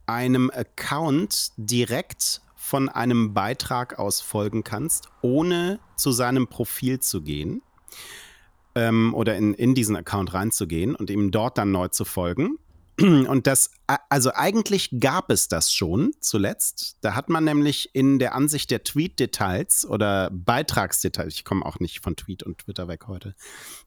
[0.06, 7.62] einem Account direkt von einem Beitrag aus folgen kannst, ohne zu seinem Profil zu gehen
[8.74, 12.58] ähm, oder in, in diesen Account reinzugehen und ihm dort dann neu zu folgen.
[13.00, 13.70] Und das,
[14.10, 16.98] also eigentlich gab es das schon zuletzt.
[17.00, 22.02] Da hat man nämlich in der Ansicht der Tweet-Details oder Beitragsdetails, ich komme auch nicht
[22.02, 23.34] von Tweet und Twitter weg heute,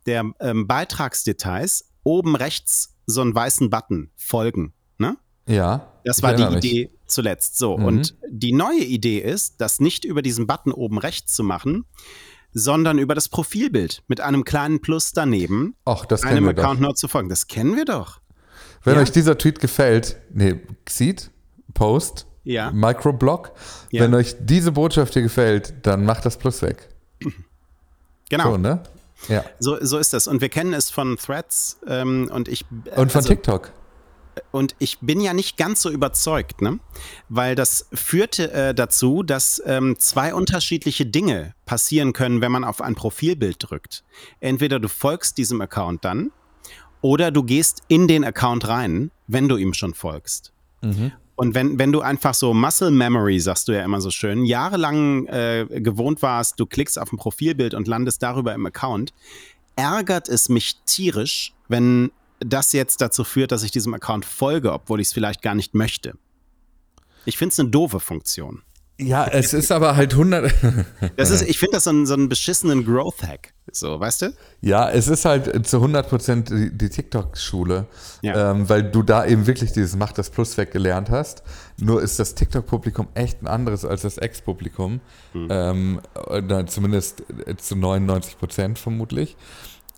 [0.07, 4.73] der ähm, Beitragsdetails oben rechts so einen weißen Button, folgen.
[4.97, 5.17] Ne?
[5.47, 5.91] Ja.
[6.05, 6.99] Das war die Idee mich.
[7.05, 7.57] zuletzt.
[7.57, 7.77] So.
[7.77, 7.85] Mhm.
[7.85, 11.85] Und die neue Idee ist, das nicht über diesen Button oben rechts zu machen,
[12.53, 16.95] sondern über das Profilbild mit einem kleinen Plus daneben, Ach, das einem wir Account nur
[16.95, 17.29] zu folgen.
[17.29, 18.19] Das kennen wir doch.
[18.83, 19.01] Wenn ja?
[19.01, 21.31] euch dieser Tweet gefällt, nee, sieht,
[21.73, 22.71] Post, ja.
[22.71, 23.51] Microblog,
[23.91, 24.03] ja.
[24.03, 26.89] wenn euch diese Botschaft hier gefällt, dann macht das Plus weg.
[28.29, 28.53] Genau.
[28.53, 28.81] So, ne?
[29.27, 29.43] Ja.
[29.59, 30.27] So, so ist das.
[30.27, 32.65] Und wir kennen es von Threads ähm, und ich.
[32.95, 33.71] Und von also, TikTok.
[34.51, 36.79] Und ich bin ja nicht ganz so überzeugt, ne?
[37.29, 42.81] weil das führte äh, dazu, dass ähm, zwei unterschiedliche Dinge passieren können, wenn man auf
[42.81, 44.03] ein Profilbild drückt.
[44.39, 46.31] Entweder du folgst diesem Account dann
[47.01, 50.53] oder du gehst in den Account rein, wenn du ihm schon folgst.
[50.81, 51.11] Mhm.
[51.35, 55.25] Und wenn, wenn du einfach so Muscle Memory, sagst du ja immer so schön, jahrelang
[55.27, 59.13] äh, gewohnt warst, du klickst auf ein Profilbild und landest darüber im Account,
[59.75, 62.11] ärgert es mich tierisch, wenn
[62.45, 65.73] das jetzt dazu führt, dass ich diesem Account folge, obwohl ich es vielleicht gar nicht
[65.73, 66.13] möchte.
[67.25, 68.63] Ich finde es eine doofe Funktion.
[68.99, 70.53] Ja, es ist aber halt 100.
[71.15, 73.53] das ist, ich finde das so, ein, so einen beschissenen Growth-Hack.
[73.71, 74.33] So, weißt du?
[74.61, 77.87] Ja, es ist halt zu 100 Prozent die, die TikTok-Schule,
[78.21, 78.51] ja.
[78.51, 81.43] ähm, weil du da eben wirklich dieses Macht das Plus weg gelernt hast.
[81.79, 85.01] Nur ist das TikTok-Publikum echt ein anderes als das Ex-Publikum.
[85.33, 85.47] Mhm.
[85.49, 86.01] Ähm,
[86.67, 87.23] zumindest
[87.57, 89.37] zu 99 Prozent vermutlich.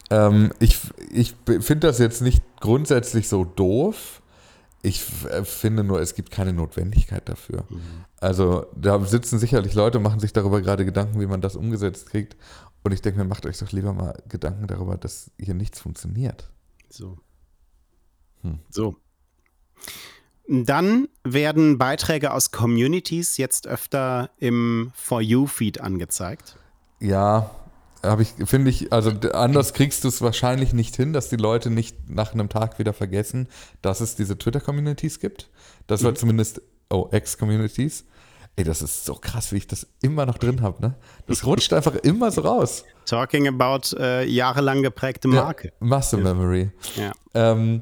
[0.10, 0.80] Ähm, ich
[1.12, 4.22] ich finde das jetzt nicht grundsätzlich so doof.
[4.82, 7.66] Ich äh, finde nur, es gibt keine Notwendigkeit dafür.
[7.70, 8.06] Mhm.
[8.20, 12.36] Also da sitzen sicherlich Leute, machen sich darüber gerade Gedanken, wie man das umgesetzt kriegt.
[12.84, 16.52] Und ich denke mir, macht euch doch lieber mal Gedanken darüber, dass hier nichts funktioniert.
[16.90, 17.18] So.
[18.42, 18.60] Hm.
[18.70, 18.96] So.
[20.48, 26.60] Dann werden Beiträge aus Communities jetzt öfter im For You-Feed angezeigt.
[27.00, 27.50] Ja,
[28.06, 31.70] habe ich, finde ich, also anders kriegst du es wahrscheinlich nicht hin, dass die Leute
[31.70, 33.48] nicht nach einem Tag wieder vergessen,
[33.82, 35.50] dass es diese Twitter-Communities gibt.
[35.88, 36.16] Das war mhm.
[36.16, 38.06] zumindest, oh, Ex-Communities.
[38.58, 40.96] Ey, das ist so krass, wie ich das immer noch drin habe, ne?
[41.28, 42.86] Das rutscht einfach immer so raus.
[43.06, 45.68] Talking about äh, jahrelang geprägte Marke.
[45.68, 46.72] Ja, Muscle Memory.
[46.96, 47.12] Ja.
[47.34, 47.82] Ähm,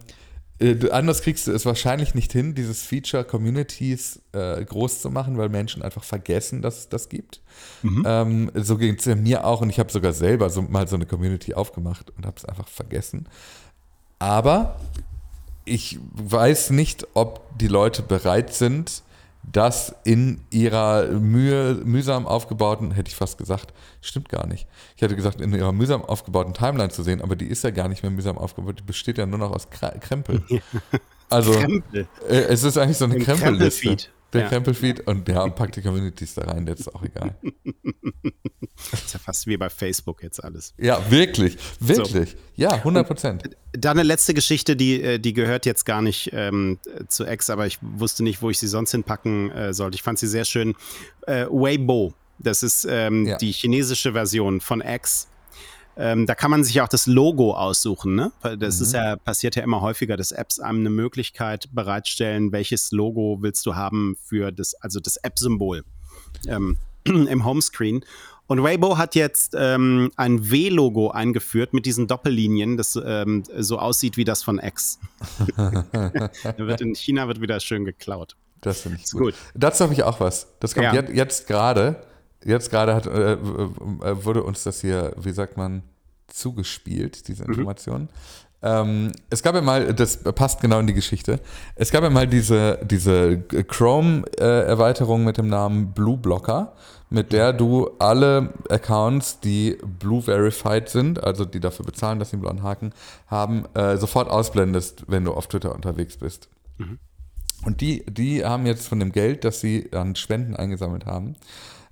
[0.64, 5.38] äh, anders kriegst du es wahrscheinlich nicht hin, dieses Feature Communities äh, groß zu machen,
[5.38, 7.42] weil Menschen einfach vergessen, dass es das gibt.
[7.82, 8.04] Mhm.
[8.06, 11.06] Ähm, so ging es mir auch und ich habe sogar selber so, mal so eine
[11.06, 13.28] Community aufgemacht und habe es einfach vergessen.
[14.20, 14.80] Aber
[15.66, 19.04] ich weiß nicht, ob die Leute bereit sind,
[19.52, 24.68] das in ihrer Mühe, mühsam aufgebauten, hätte ich fast gesagt, stimmt gar nicht.
[24.96, 27.88] Ich hätte gesagt, in ihrer mühsam aufgebauten Timeline zu sehen, aber die ist ja gar
[27.88, 30.44] nicht mehr mühsam aufgebaut, die besteht ja nur noch aus Krempel.
[31.30, 32.08] Also Krempel.
[32.30, 33.98] Äh, es ist eigentlich so eine Krempelliste.
[34.34, 34.48] Der ja.
[34.50, 37.36] Krempelfeed und ja, packt die Communities da rein, das ist auch egal.
[38.92, 40.74] Das ist ja fast wie bei Facebook jetzt alles.
[40.78, 42.32] Ja, wirklich, wirklich.
[42.32, 42.38] So.
[42.56, 43.44] Ja, 100 Prozent.
[43.74, 47.68] Da eine letzte Geschichte, die, äh, die gehört jetzt gar nicht ähm, zu X, aber
[47.68, 49.96] ich wusste nicht, wo ich sie sonst hinpacken äh, sollte.
[49.96, 50.76] Ich fand sie sehr schön.
[51.28, 53.38] Äh, Weibo, das ist ähm, ja.
[53.38, 55.28] die chinesische Version von X.
[55.96, 58.16] Ähm, da kann man sich auch das Logo aussuchen.
[58.16, 58.32] Ne?
[58.42, 58.84] Das mhm.
[58.84, 63.66] ist ja, passiert ja immer häufiger, dass Apps einem eine Möglichkeit bereitstellen, welches Logo willst
[63.66, 65.84] du haben für das, also das App-Symbol
[66.48, 68.04] ähm, im Homescreen.
[68.48, 74.18] Und Weibo hat jetzt ähm, ein W-Logo eingeführt mit diesen Doppellinien, das ähm, so aussieht
[74.18, 75.00] wie das von X.
[76.80, 78.36] in China wird wieder schön geklaut.
[78.60, 79.22] Das finde ich gut.
[79.22, 79.36] gut.
[79.56, 80.48] Dazu habe ich auch was.
[80.60, 80.94] Das kommt ja.
[80.94, 82.04] jetzt, jetzt gerade
[82.46, 83.38] jetzt gerade hat, äh, äh,
[84.26, 85.84] wurde uns das hier, wie sagt man,
[86.28, 87.50] zugespielt, diese mhm.
[87.50, 88.02] Information.
[88.02, 88.10] Mhm.
[88.64, 91.42] Ähm, es gab ja mal, das passt genau in die Geschichte,
[91.76, 96.74] es gab ja mal diese, diese Chrome-Erweiterung mit dem Namen Blue Blocker,
[97.10, 102.38] mit der du alle Accounts, die Blue Verified sind, also die dafür bezahlen, dass sie
[102.38, 102.94] einen blauen Haken
[103.28, 106.48] haben, äh, sofort ausblendest, wenn du auf Twitter unterwegs bist.
[106.78, 107.00] Mhm.
[107.66, 111.36] Und die, die haben jetzt von dem Geld, das sie an Spenden eingesammelt haben,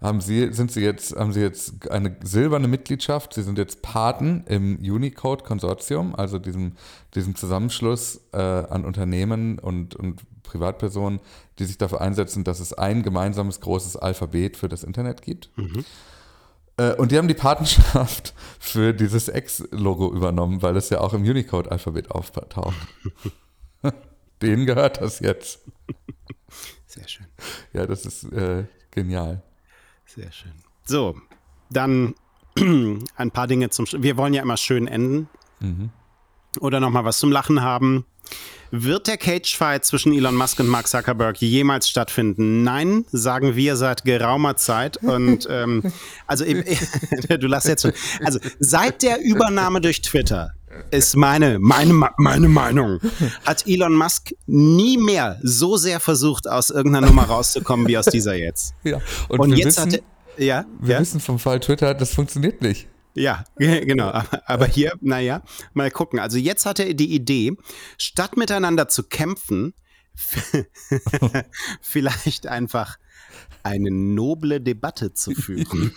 [0.01, 3.33] haben sie, sind sie jetzt, haben sie jetzt eine silberne Mitgliedschaft.
[3.33, 6.73] Sie sind jetzt Paten im Unicode-Konsortium, also diesem,
[7.13, 11.19] diesem Zusammenschluss äh, an Unternehmen und, und Privatpersonen,
[11.59, 15.51] die sich dafür einsetzen, dass es ein gemeinsames großes Alphabet für das Internet gibt.
[15.55, 15.85] Mhm.
[16.77, 21.21] Äh, und die haben die Patenschaft für dieses X-Logo übernommen, weil es ja auch im
[21.21, 22.75] Unicode-Alphabet auftaucht.
[24.41, 25.59] Denen gehört das jetzt.
[26.87, 27.27] Sehr schön.
[27.71, 29.43] Ja, das ist äh, genial.
[30.15, 30.51] Sehr schön.
[30.83, 31.15] So,
[31.69, 32.15] dann
[33.15, 33.85] ein paar Dinge zum.
[33.85, 35.29] Sch Wir wollen ja immer schön enden.
[35.59, 35.89] Mhm.
[36.59, 38.05] Oder nochmal was zum Lachen haben.
[38.71, 42.63] Wird der Cage-Fight zwischen Elon Musk und Mark Zuckerberg jemals stattfinden?
[42.63, 44.97] Nein, sagen wir seit geraumer Zeit.
[44.97, 45.91] Und ähm,
[46.27, 46.45] also
[47.29, 47.93] du lass jetzt schon.
[48.23, 50.53] Also seit der Übernahme durch Twitter
[50.91, 52.99] ist meine, meine, meine Meinung,
[53.45, 58.35] hat Elon Musk nie mehr so sehr versucht, aus irgendeiner Nummer rauszukommen, wie aus dieser
[58.35, 58.73] jetzt.
[58.83, 58.99] Ja,
[59.29, 60.01] und, und jetzt wissen, hat
[60.37, 61.01] er, ja, wir ja?
[61.01, 62.87] wissen vom Fall Twitter, das funktioniert nicht.
[63.13, 64.11] Ja, genau.
[64.45, 65.43] Aber hier, naja,
[65.73, 66.19] mal gucken.
[66.19, 67.53] Also jetzt hat er die Idee,
[67.97, 69.73] statt miteinander zu kämpfen,
[71.81, 72.97] vielleicht einfach
[73.63, 75.65] eine noble Debatte zu führen.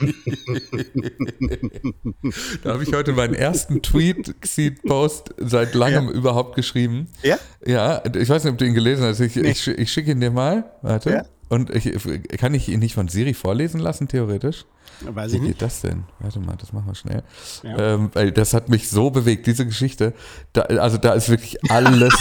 [2.63, 4.35] da habe ich heute meinen ersten Tweet,
[4.87, 6.13] Post seit langem ja.
[6.13, 7.09] überhaupt geschrieben.
[7.23, 7.39] Ja?
[7.65, 9.21] Ja, ich weiß nicht, ob du ihn gelesen hast.
[9.21, 9.51] Ich, nee.
[9.51, 10.71] ich, ich schicke ihn dir mal.
[10.83, 11.11] Warte.
[11.11, 11.25] Ja?
[11.49, 11.93] Und ich,
[12.39, 14.65] kann ich ihn nicht von Siri vorlesen lassen, theoretisch?
[15.01, 15.63] Weiß Wie ich geht nicht.
[15.63, 16.05] das denn?
[16.19, 17.23] Warte mal, das machen wir schnell.
[17.63, 17.95] Ja.
[17.95, 20.15] Ähm, weil das hat mich so bewegt, diese Geschichte.
[20.53, 22.15] Da, also da ist wirklich alles,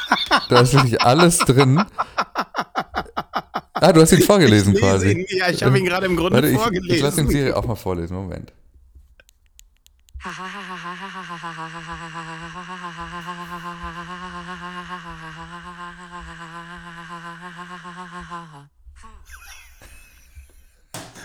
[0.48, 1.84] da ist wirklich alles drin.
[3.82, 5.10] Ah, du hast ihn vorgelesen quasi.
[5.10, 6.88] Ihn, ja, ich habe ihn gerade im Grunde Warte, vorgelesen.
[6.88, 8.14] Ich, ich lasse den Siri auch mal vorlesen.
[8.14, 8.52] Moment.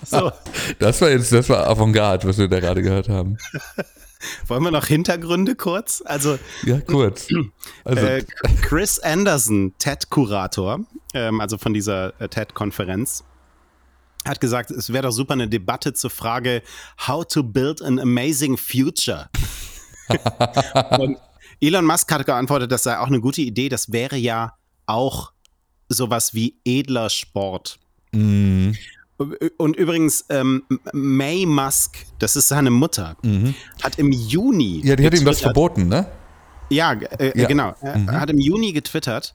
[0.09, 0.31] So.
[0.79, 3.37] Das war jetzt, das war Avantgarde, was wir da gerade gehört haben.
[4.47, 6.01] Wollen wir noch Hintergründe kurz?
[6.03, 7.27] Also, ja, kurz.
[7.83, 8.05] Also.
[8.05, 8.23] Äh,
[8.61, 10.79] Chris Anderson, TED-Kurator,
[11.17, 13.23] ähm, also von dieser äh, TED-Konferenz,
[14.25, 16.61] hat gesagt, es wäre doch super eine Debatte zur Frage,
[17.07, 19.29] how to build an amazing future.
[20.99, 21.17] Und
[21.61, 23.69] Elon Musk hat geantwortet, das sei auch eine gute Idee.
[23.69, 24.53] Das wäre ja
[24.85, 25.31] auch
[25.89, 27.79] sowas wie edler Sport.
[28.11, 28.71] Mm.
[29.57, 30.63] Und übrigens, ähm,
[30.93, 33.55] May Musk, das ist seine Mutter, mhm.
[33.81, 34.81] hat im Juni.
[34.83, 36.05] Ja, die hat ihm das verboten, ne?
[36.69, 37.47] Ja, äh, ja.
[37.47, 37.73] genau.
[37.81, 38.11] Er Mhm.
[38.11, 39.33] hat im Juni getwittert.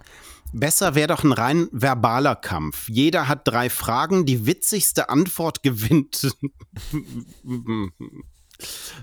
[0.52, 2.88] Besser wäre doch ein rein verbaler Kampf.
[2.88, 6.20] Jeder hat drei Fragen, die witzigste Antwort gewinnt.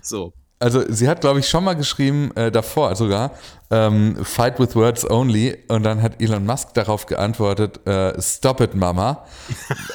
[0.01, 0.33] so.
[0.61, 3.31] Also sie hat, glaube ich, schon mal geschrieben, äh, davor sogar,
[3.71, 5.57] ähm, Fight with Words Only.
[5.69, 9.25] Und dann hat Elon Musk darauf geantwortet, äh, Stop it, Mama.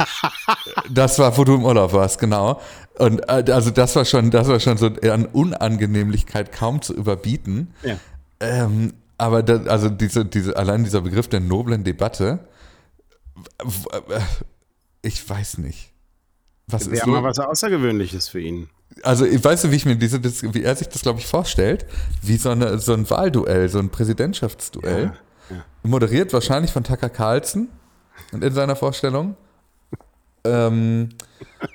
[0.91, 2.61] das war, wo du im Urlaub warst, genau.
[2.99, 7.75] Und äh, also das war schon, das war schon so an Unangenehmlichkeit kaum zu überbieten.
[7.83, 7.97] Ja.
[8.41, 12.49] Ähm, aber das, also diese, diese, allein dieser Begriff der noblen Debatte,
[15.03, 15.93] ich weiß nicht.
[16.67, 18.71] Was Wäre mal was Außergewöhnliches für ihn.
[19.03, 21.85] Also, ich weiß nicht, wie ich mir diese, wie er sich das, glaube ich, vorstellt,
[22.23, 25.13] wie so, eine, so ein Wahlduell, so ein Präsidentschaftsduell.
[25.51, 25.65] Ja, ja.
[25.83, 27.69] Moderiert wahrscheinlich von Tucker Carlson
[28.33, 29.37] und in seiner Vorstellung.
[30.45, 31.11] Ähm,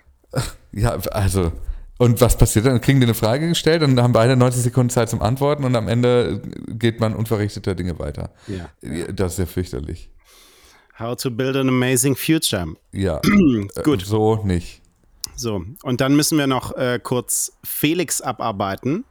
[0.72, 1.52] ja, also,
[2.00, 2.80] und was passiert dann?
[2.80, 5.90] Kriegen die eine Frage gestellt und haben beide 90 Sekunden Zeit zum Antworten und am
[5.90, 8.32] Ende geht man unverrichteter Dinge weiter.
[8.48, 8.70] Ja.
[9.12, 10.10] Das ist ja fürchterlich.
[10.98, 12.68] How to build an amazing future.
[12.94, 13.20] Ja.
[13.84, 14.04] Gut.
[14.04, 14.82] Äh, so nicht.
[15.36, 19.04] So, und dann müssen wir noch äh, kurz Felix abarbeiten.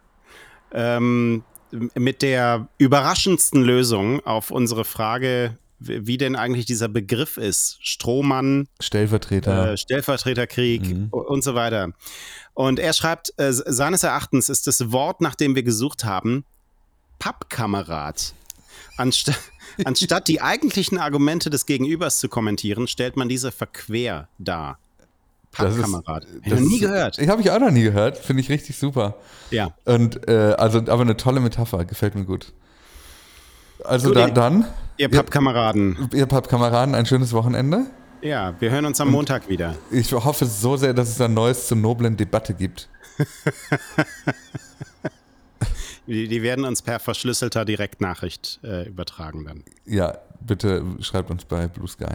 [0.72, 7.78] Ähm, mit der überraschendsten Lösung auf unsere Frage, wie denn eigentlich dieser Begriff ist.
[7.80, 11.08] Strohmann, Stellvertreter, äh, Stellvertreterkrieg Mhm.
[11.10, 11.90] und so weiter.
[12.54, 16.44] Und er schreibt, äh, seines Erachtens ist das Wort, nach dem wir gesucht haben,
[17.18, 18.34] Pappkamerad.
[18.96, 19.30] Anst
[19.84, 24.78] anstatt die eigentlichen Argumente des Gegenübers zu kommentieren, stellt man diese verquer dar.
[25.52, 26.26] Pappkamerad.
[26.44, 27.18] Ich noch nie gehört.
[27.18, 28.18] Ich habe ich auch noch nie gehört.
[28.18, 29.14] Finde ich richtig super.
[29.50, 29.74] Ja.
[29.84, 32.52] Und äh, also, aber eine tolle Metapher, gefällt mir gut.
[33.84, 34.66] Also da, dann,
[34.96, 36.08] Ihr Pappkameraden.
[36.12, 37.86] ihr Pappkameraden, ein schönes Wochenende.
[38.20, 39.76] Ja, wir hören uns am Montag wieder.
[39.92, 42.88] Ich hoffe so sehr, dass es ein Neues zur noblen Debatte gibt.
[46.06, 49.62] Die, die werden uns per verschlüsselter Direktnachricht äh, übertragen dann.
[49.84, 52.06] Ja, bitte schreibt uns bei Blue Sky.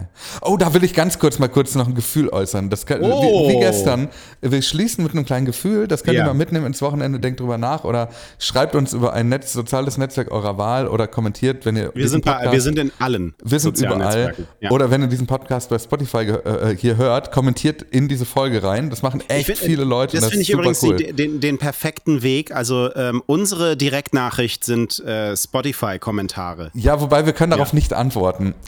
[0.42, 2.70] Oh, da will ich ganz kurz mal kurz noch ein Gefühl äußern.
[2.70, 3.48] Das kann, Oh.
[3.48, 4.08] wie, wie gestern.
[4.40, 5.86] Wir schließen mit einem kleinen Gefühl.
[5.88, 6.22] Das könnt Ja.
[6.24, 7.20] ihr mal mitnehmen ins Wochenende.
[7.20, 8.08] Denkt drüber nach oder
[8.38, 12.24] schreibt uns über ein Netz, soziales Netzwerk eurer Wahl oder kommentiert, wenn ihr Wir sind,
[12.24, 14.34] bei, wir sind in allen wir sind überall.
[14.60, 14.70] Ja.
[14.70, 18.62] Oder wenn ihr diesen Podcast bei Spotify ge- äh, hier hört, kommentiert in diese Folge
[18.62, 18.90] rein.
[18.90, 20.16] Das machen echt find- viele Leute.
[20.16, 20.96] Das und finde ich übrigens cool.
[20.96, 22.52] die, den, den perfekten Weg.
[22.54, 26.70] Also ähm, unsere Direktnachricht sind äh, Spotify-Kommentare.
[26.74, 28.13] Ja, wobei wir können darauf nicht antworten.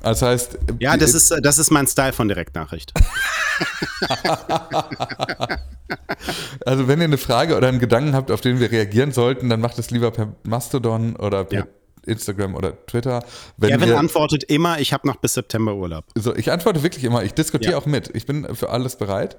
[0.03, 2.93] Das heißt, Ja, das ist, äh, das ist mein Style von Direktnachricht.
[6.67, 9.61] also wenn ihr eine Frage oder einen Gedanken habt, auf den wir reagieren sollten, dann
[9.61, 11.67] macht es lieber per Mastodon oder per Ja.
[12.07, 13.25] Instagram oder Twitter.
[13.57, 16.05] Wenn Kevin ihr, antwortet immer, ich habe noch bis September Urlaub.
[16.15, 17.79] so, ich antworte wirklich immer, ich diskutiere Ja.
[17.79, 18.11] auch mit.
[18.15, 19.37] Ich bin für alles bereit.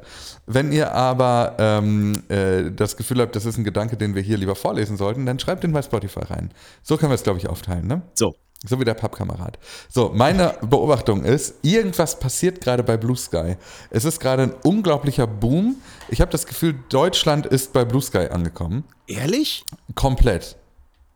[0.47, 4.37] Wenn ihr aber ähm, äh, das Gefühl habt, das ist ein Gedanke, den wir hier
[4.37, 6.51] lieber vorlesen sollten, dann schreibt den bei Spotify rein.
[6.83, 8.01] So können wir es, glaube ich, aufteilen, ne?
[8.15, 8.35] So.
[8.65, 9.59] So wie der Pappkamerad.
[9.87, 13.55] So, meine Beobachtung ist, irgendwas passiert gerade bei Blue Sky.
[13.91, 15.75] Es ist gerade ein unglaublicher Boom.
[16.09, 18.83] Ich habe das Gefühl, Deutschland ist bei Blue Sky angekommen.
[19.05, 19.63] Ehrlich?
[19.93, 20.55] Komplett.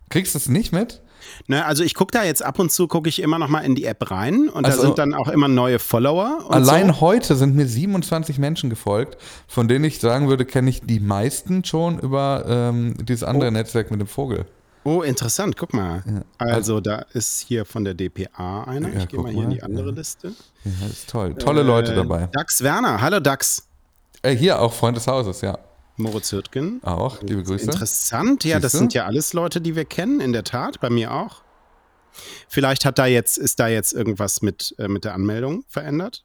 [0.10, 1.02] Kriegst du es nicht mit?
[1.48, 3.76] Ne, also ich gucke da jetzt ab und zu, gucke ich immer noch mal in
[3.76, 6.46] die App rein und Also- da sind dann auch immer neue Follower.
[6.50, 7.02] Allein so.
[7.02, 9.18] heute sind mir 27 Menschen gefolgt,
[9.48, 13.92] von denen ich sagen würde, kenne ich die meisten schon über ähm, dieses andere Netzwerk
[13.92, 14.46] mit dem Vogel.
[14.84, 16.04] Oh, interessant, guck mal.
[16.38, 18.90] Also da ist hier von der DPA einer.
[18.90, 19.96] Ja, ich gehe mal hier in mal, die andere ja.
[19.96, 20.30] Liste.
[20.64, 21.36] Ja, das ist toll.
[21.36, 22.28] Tolle Leute Äh, dabei.
[22.32, 23.68] Dax Werner, hallo Dax.
[24.24, 25.58] Äh, hier auch Freund des Hauses, ja.
[25.98, 26.82] Moritz Hürtgen.
[26.84, 27.66] Auch, liebe Grüße.
[27.66, 31.14] Interessant, ja, das sind ja alles Leute, die wir kennen, in der Tat, bei mir
[31.14, 31.42] auch.
[32.48, 36.24] Vielleicht hat da jetzt, ist da jetzt irgendwas mit, äh, mit der Anmeldung verändert.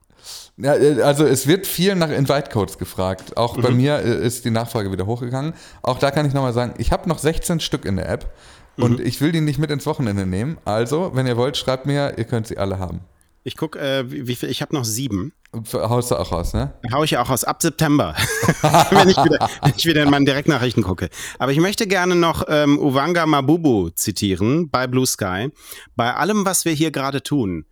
[0.57, 3.37] Ja, äh, also es wird viel nach Invite-Codes gefragt.
[3.37, 3.63] Auch Mhm.
[3.63, 5.55] bei mir äh, ist die Nachfrage wieder hochgegangen.
[5.83, 8.33] Auch da kann ich nochmal sagen, ich habe noch 16 Stück in der App
[8.77, 9.07] und Mhm.
[9.07, 10.59] ich will die nicht mit ins Wochenende nehmen.
[10.65, 13.01] Also, wenn ihr wollt, schreibt mir, ihr könnt sie alle haben.
[13.45, 15.33] Ich gucke, äh, wie, viel, ich habe noch sieben.
[15.73, 16.73] Haust du auch raus, ne?
[16.93, 18.15] Hau ich ja auch aus ab September,
[18.91, 21.09] wenn, ich wieder, wenn ich wieder in meine Direktnachrichten gucke.
[21.39, 25.51] Aber ich möchte gerne noch ähm, Uvanga Mabubu zitieren bei Blue Sky.
[25.95, 27.65] Bei allem, was wir hier gerade tun,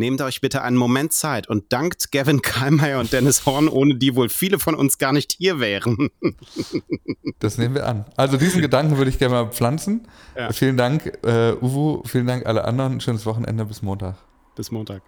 [0.00, 4.16] nehmt euch bitte einen Moment Zeit und dankt Gavin Kallmeier und Dennis Horn, ohne die
[4.16, 6.10] wohl viele von uns gar nicht hier wären.
[7.38, 8.04] Das nehmen wir an.
[8.16, 10.06] Also diesen Gedanken würde ich gerne mal pflanzen.
[10.36, 10.52] Ja.
[10.52, 12.02] Vielen Dank, äh, Uwu.
[12.04, 13.00] Vielen Dank alle anderen.
[13.00, 14.16] Schönes Wochenende bis Montag.
[14.56, 15.02] Bis Montag.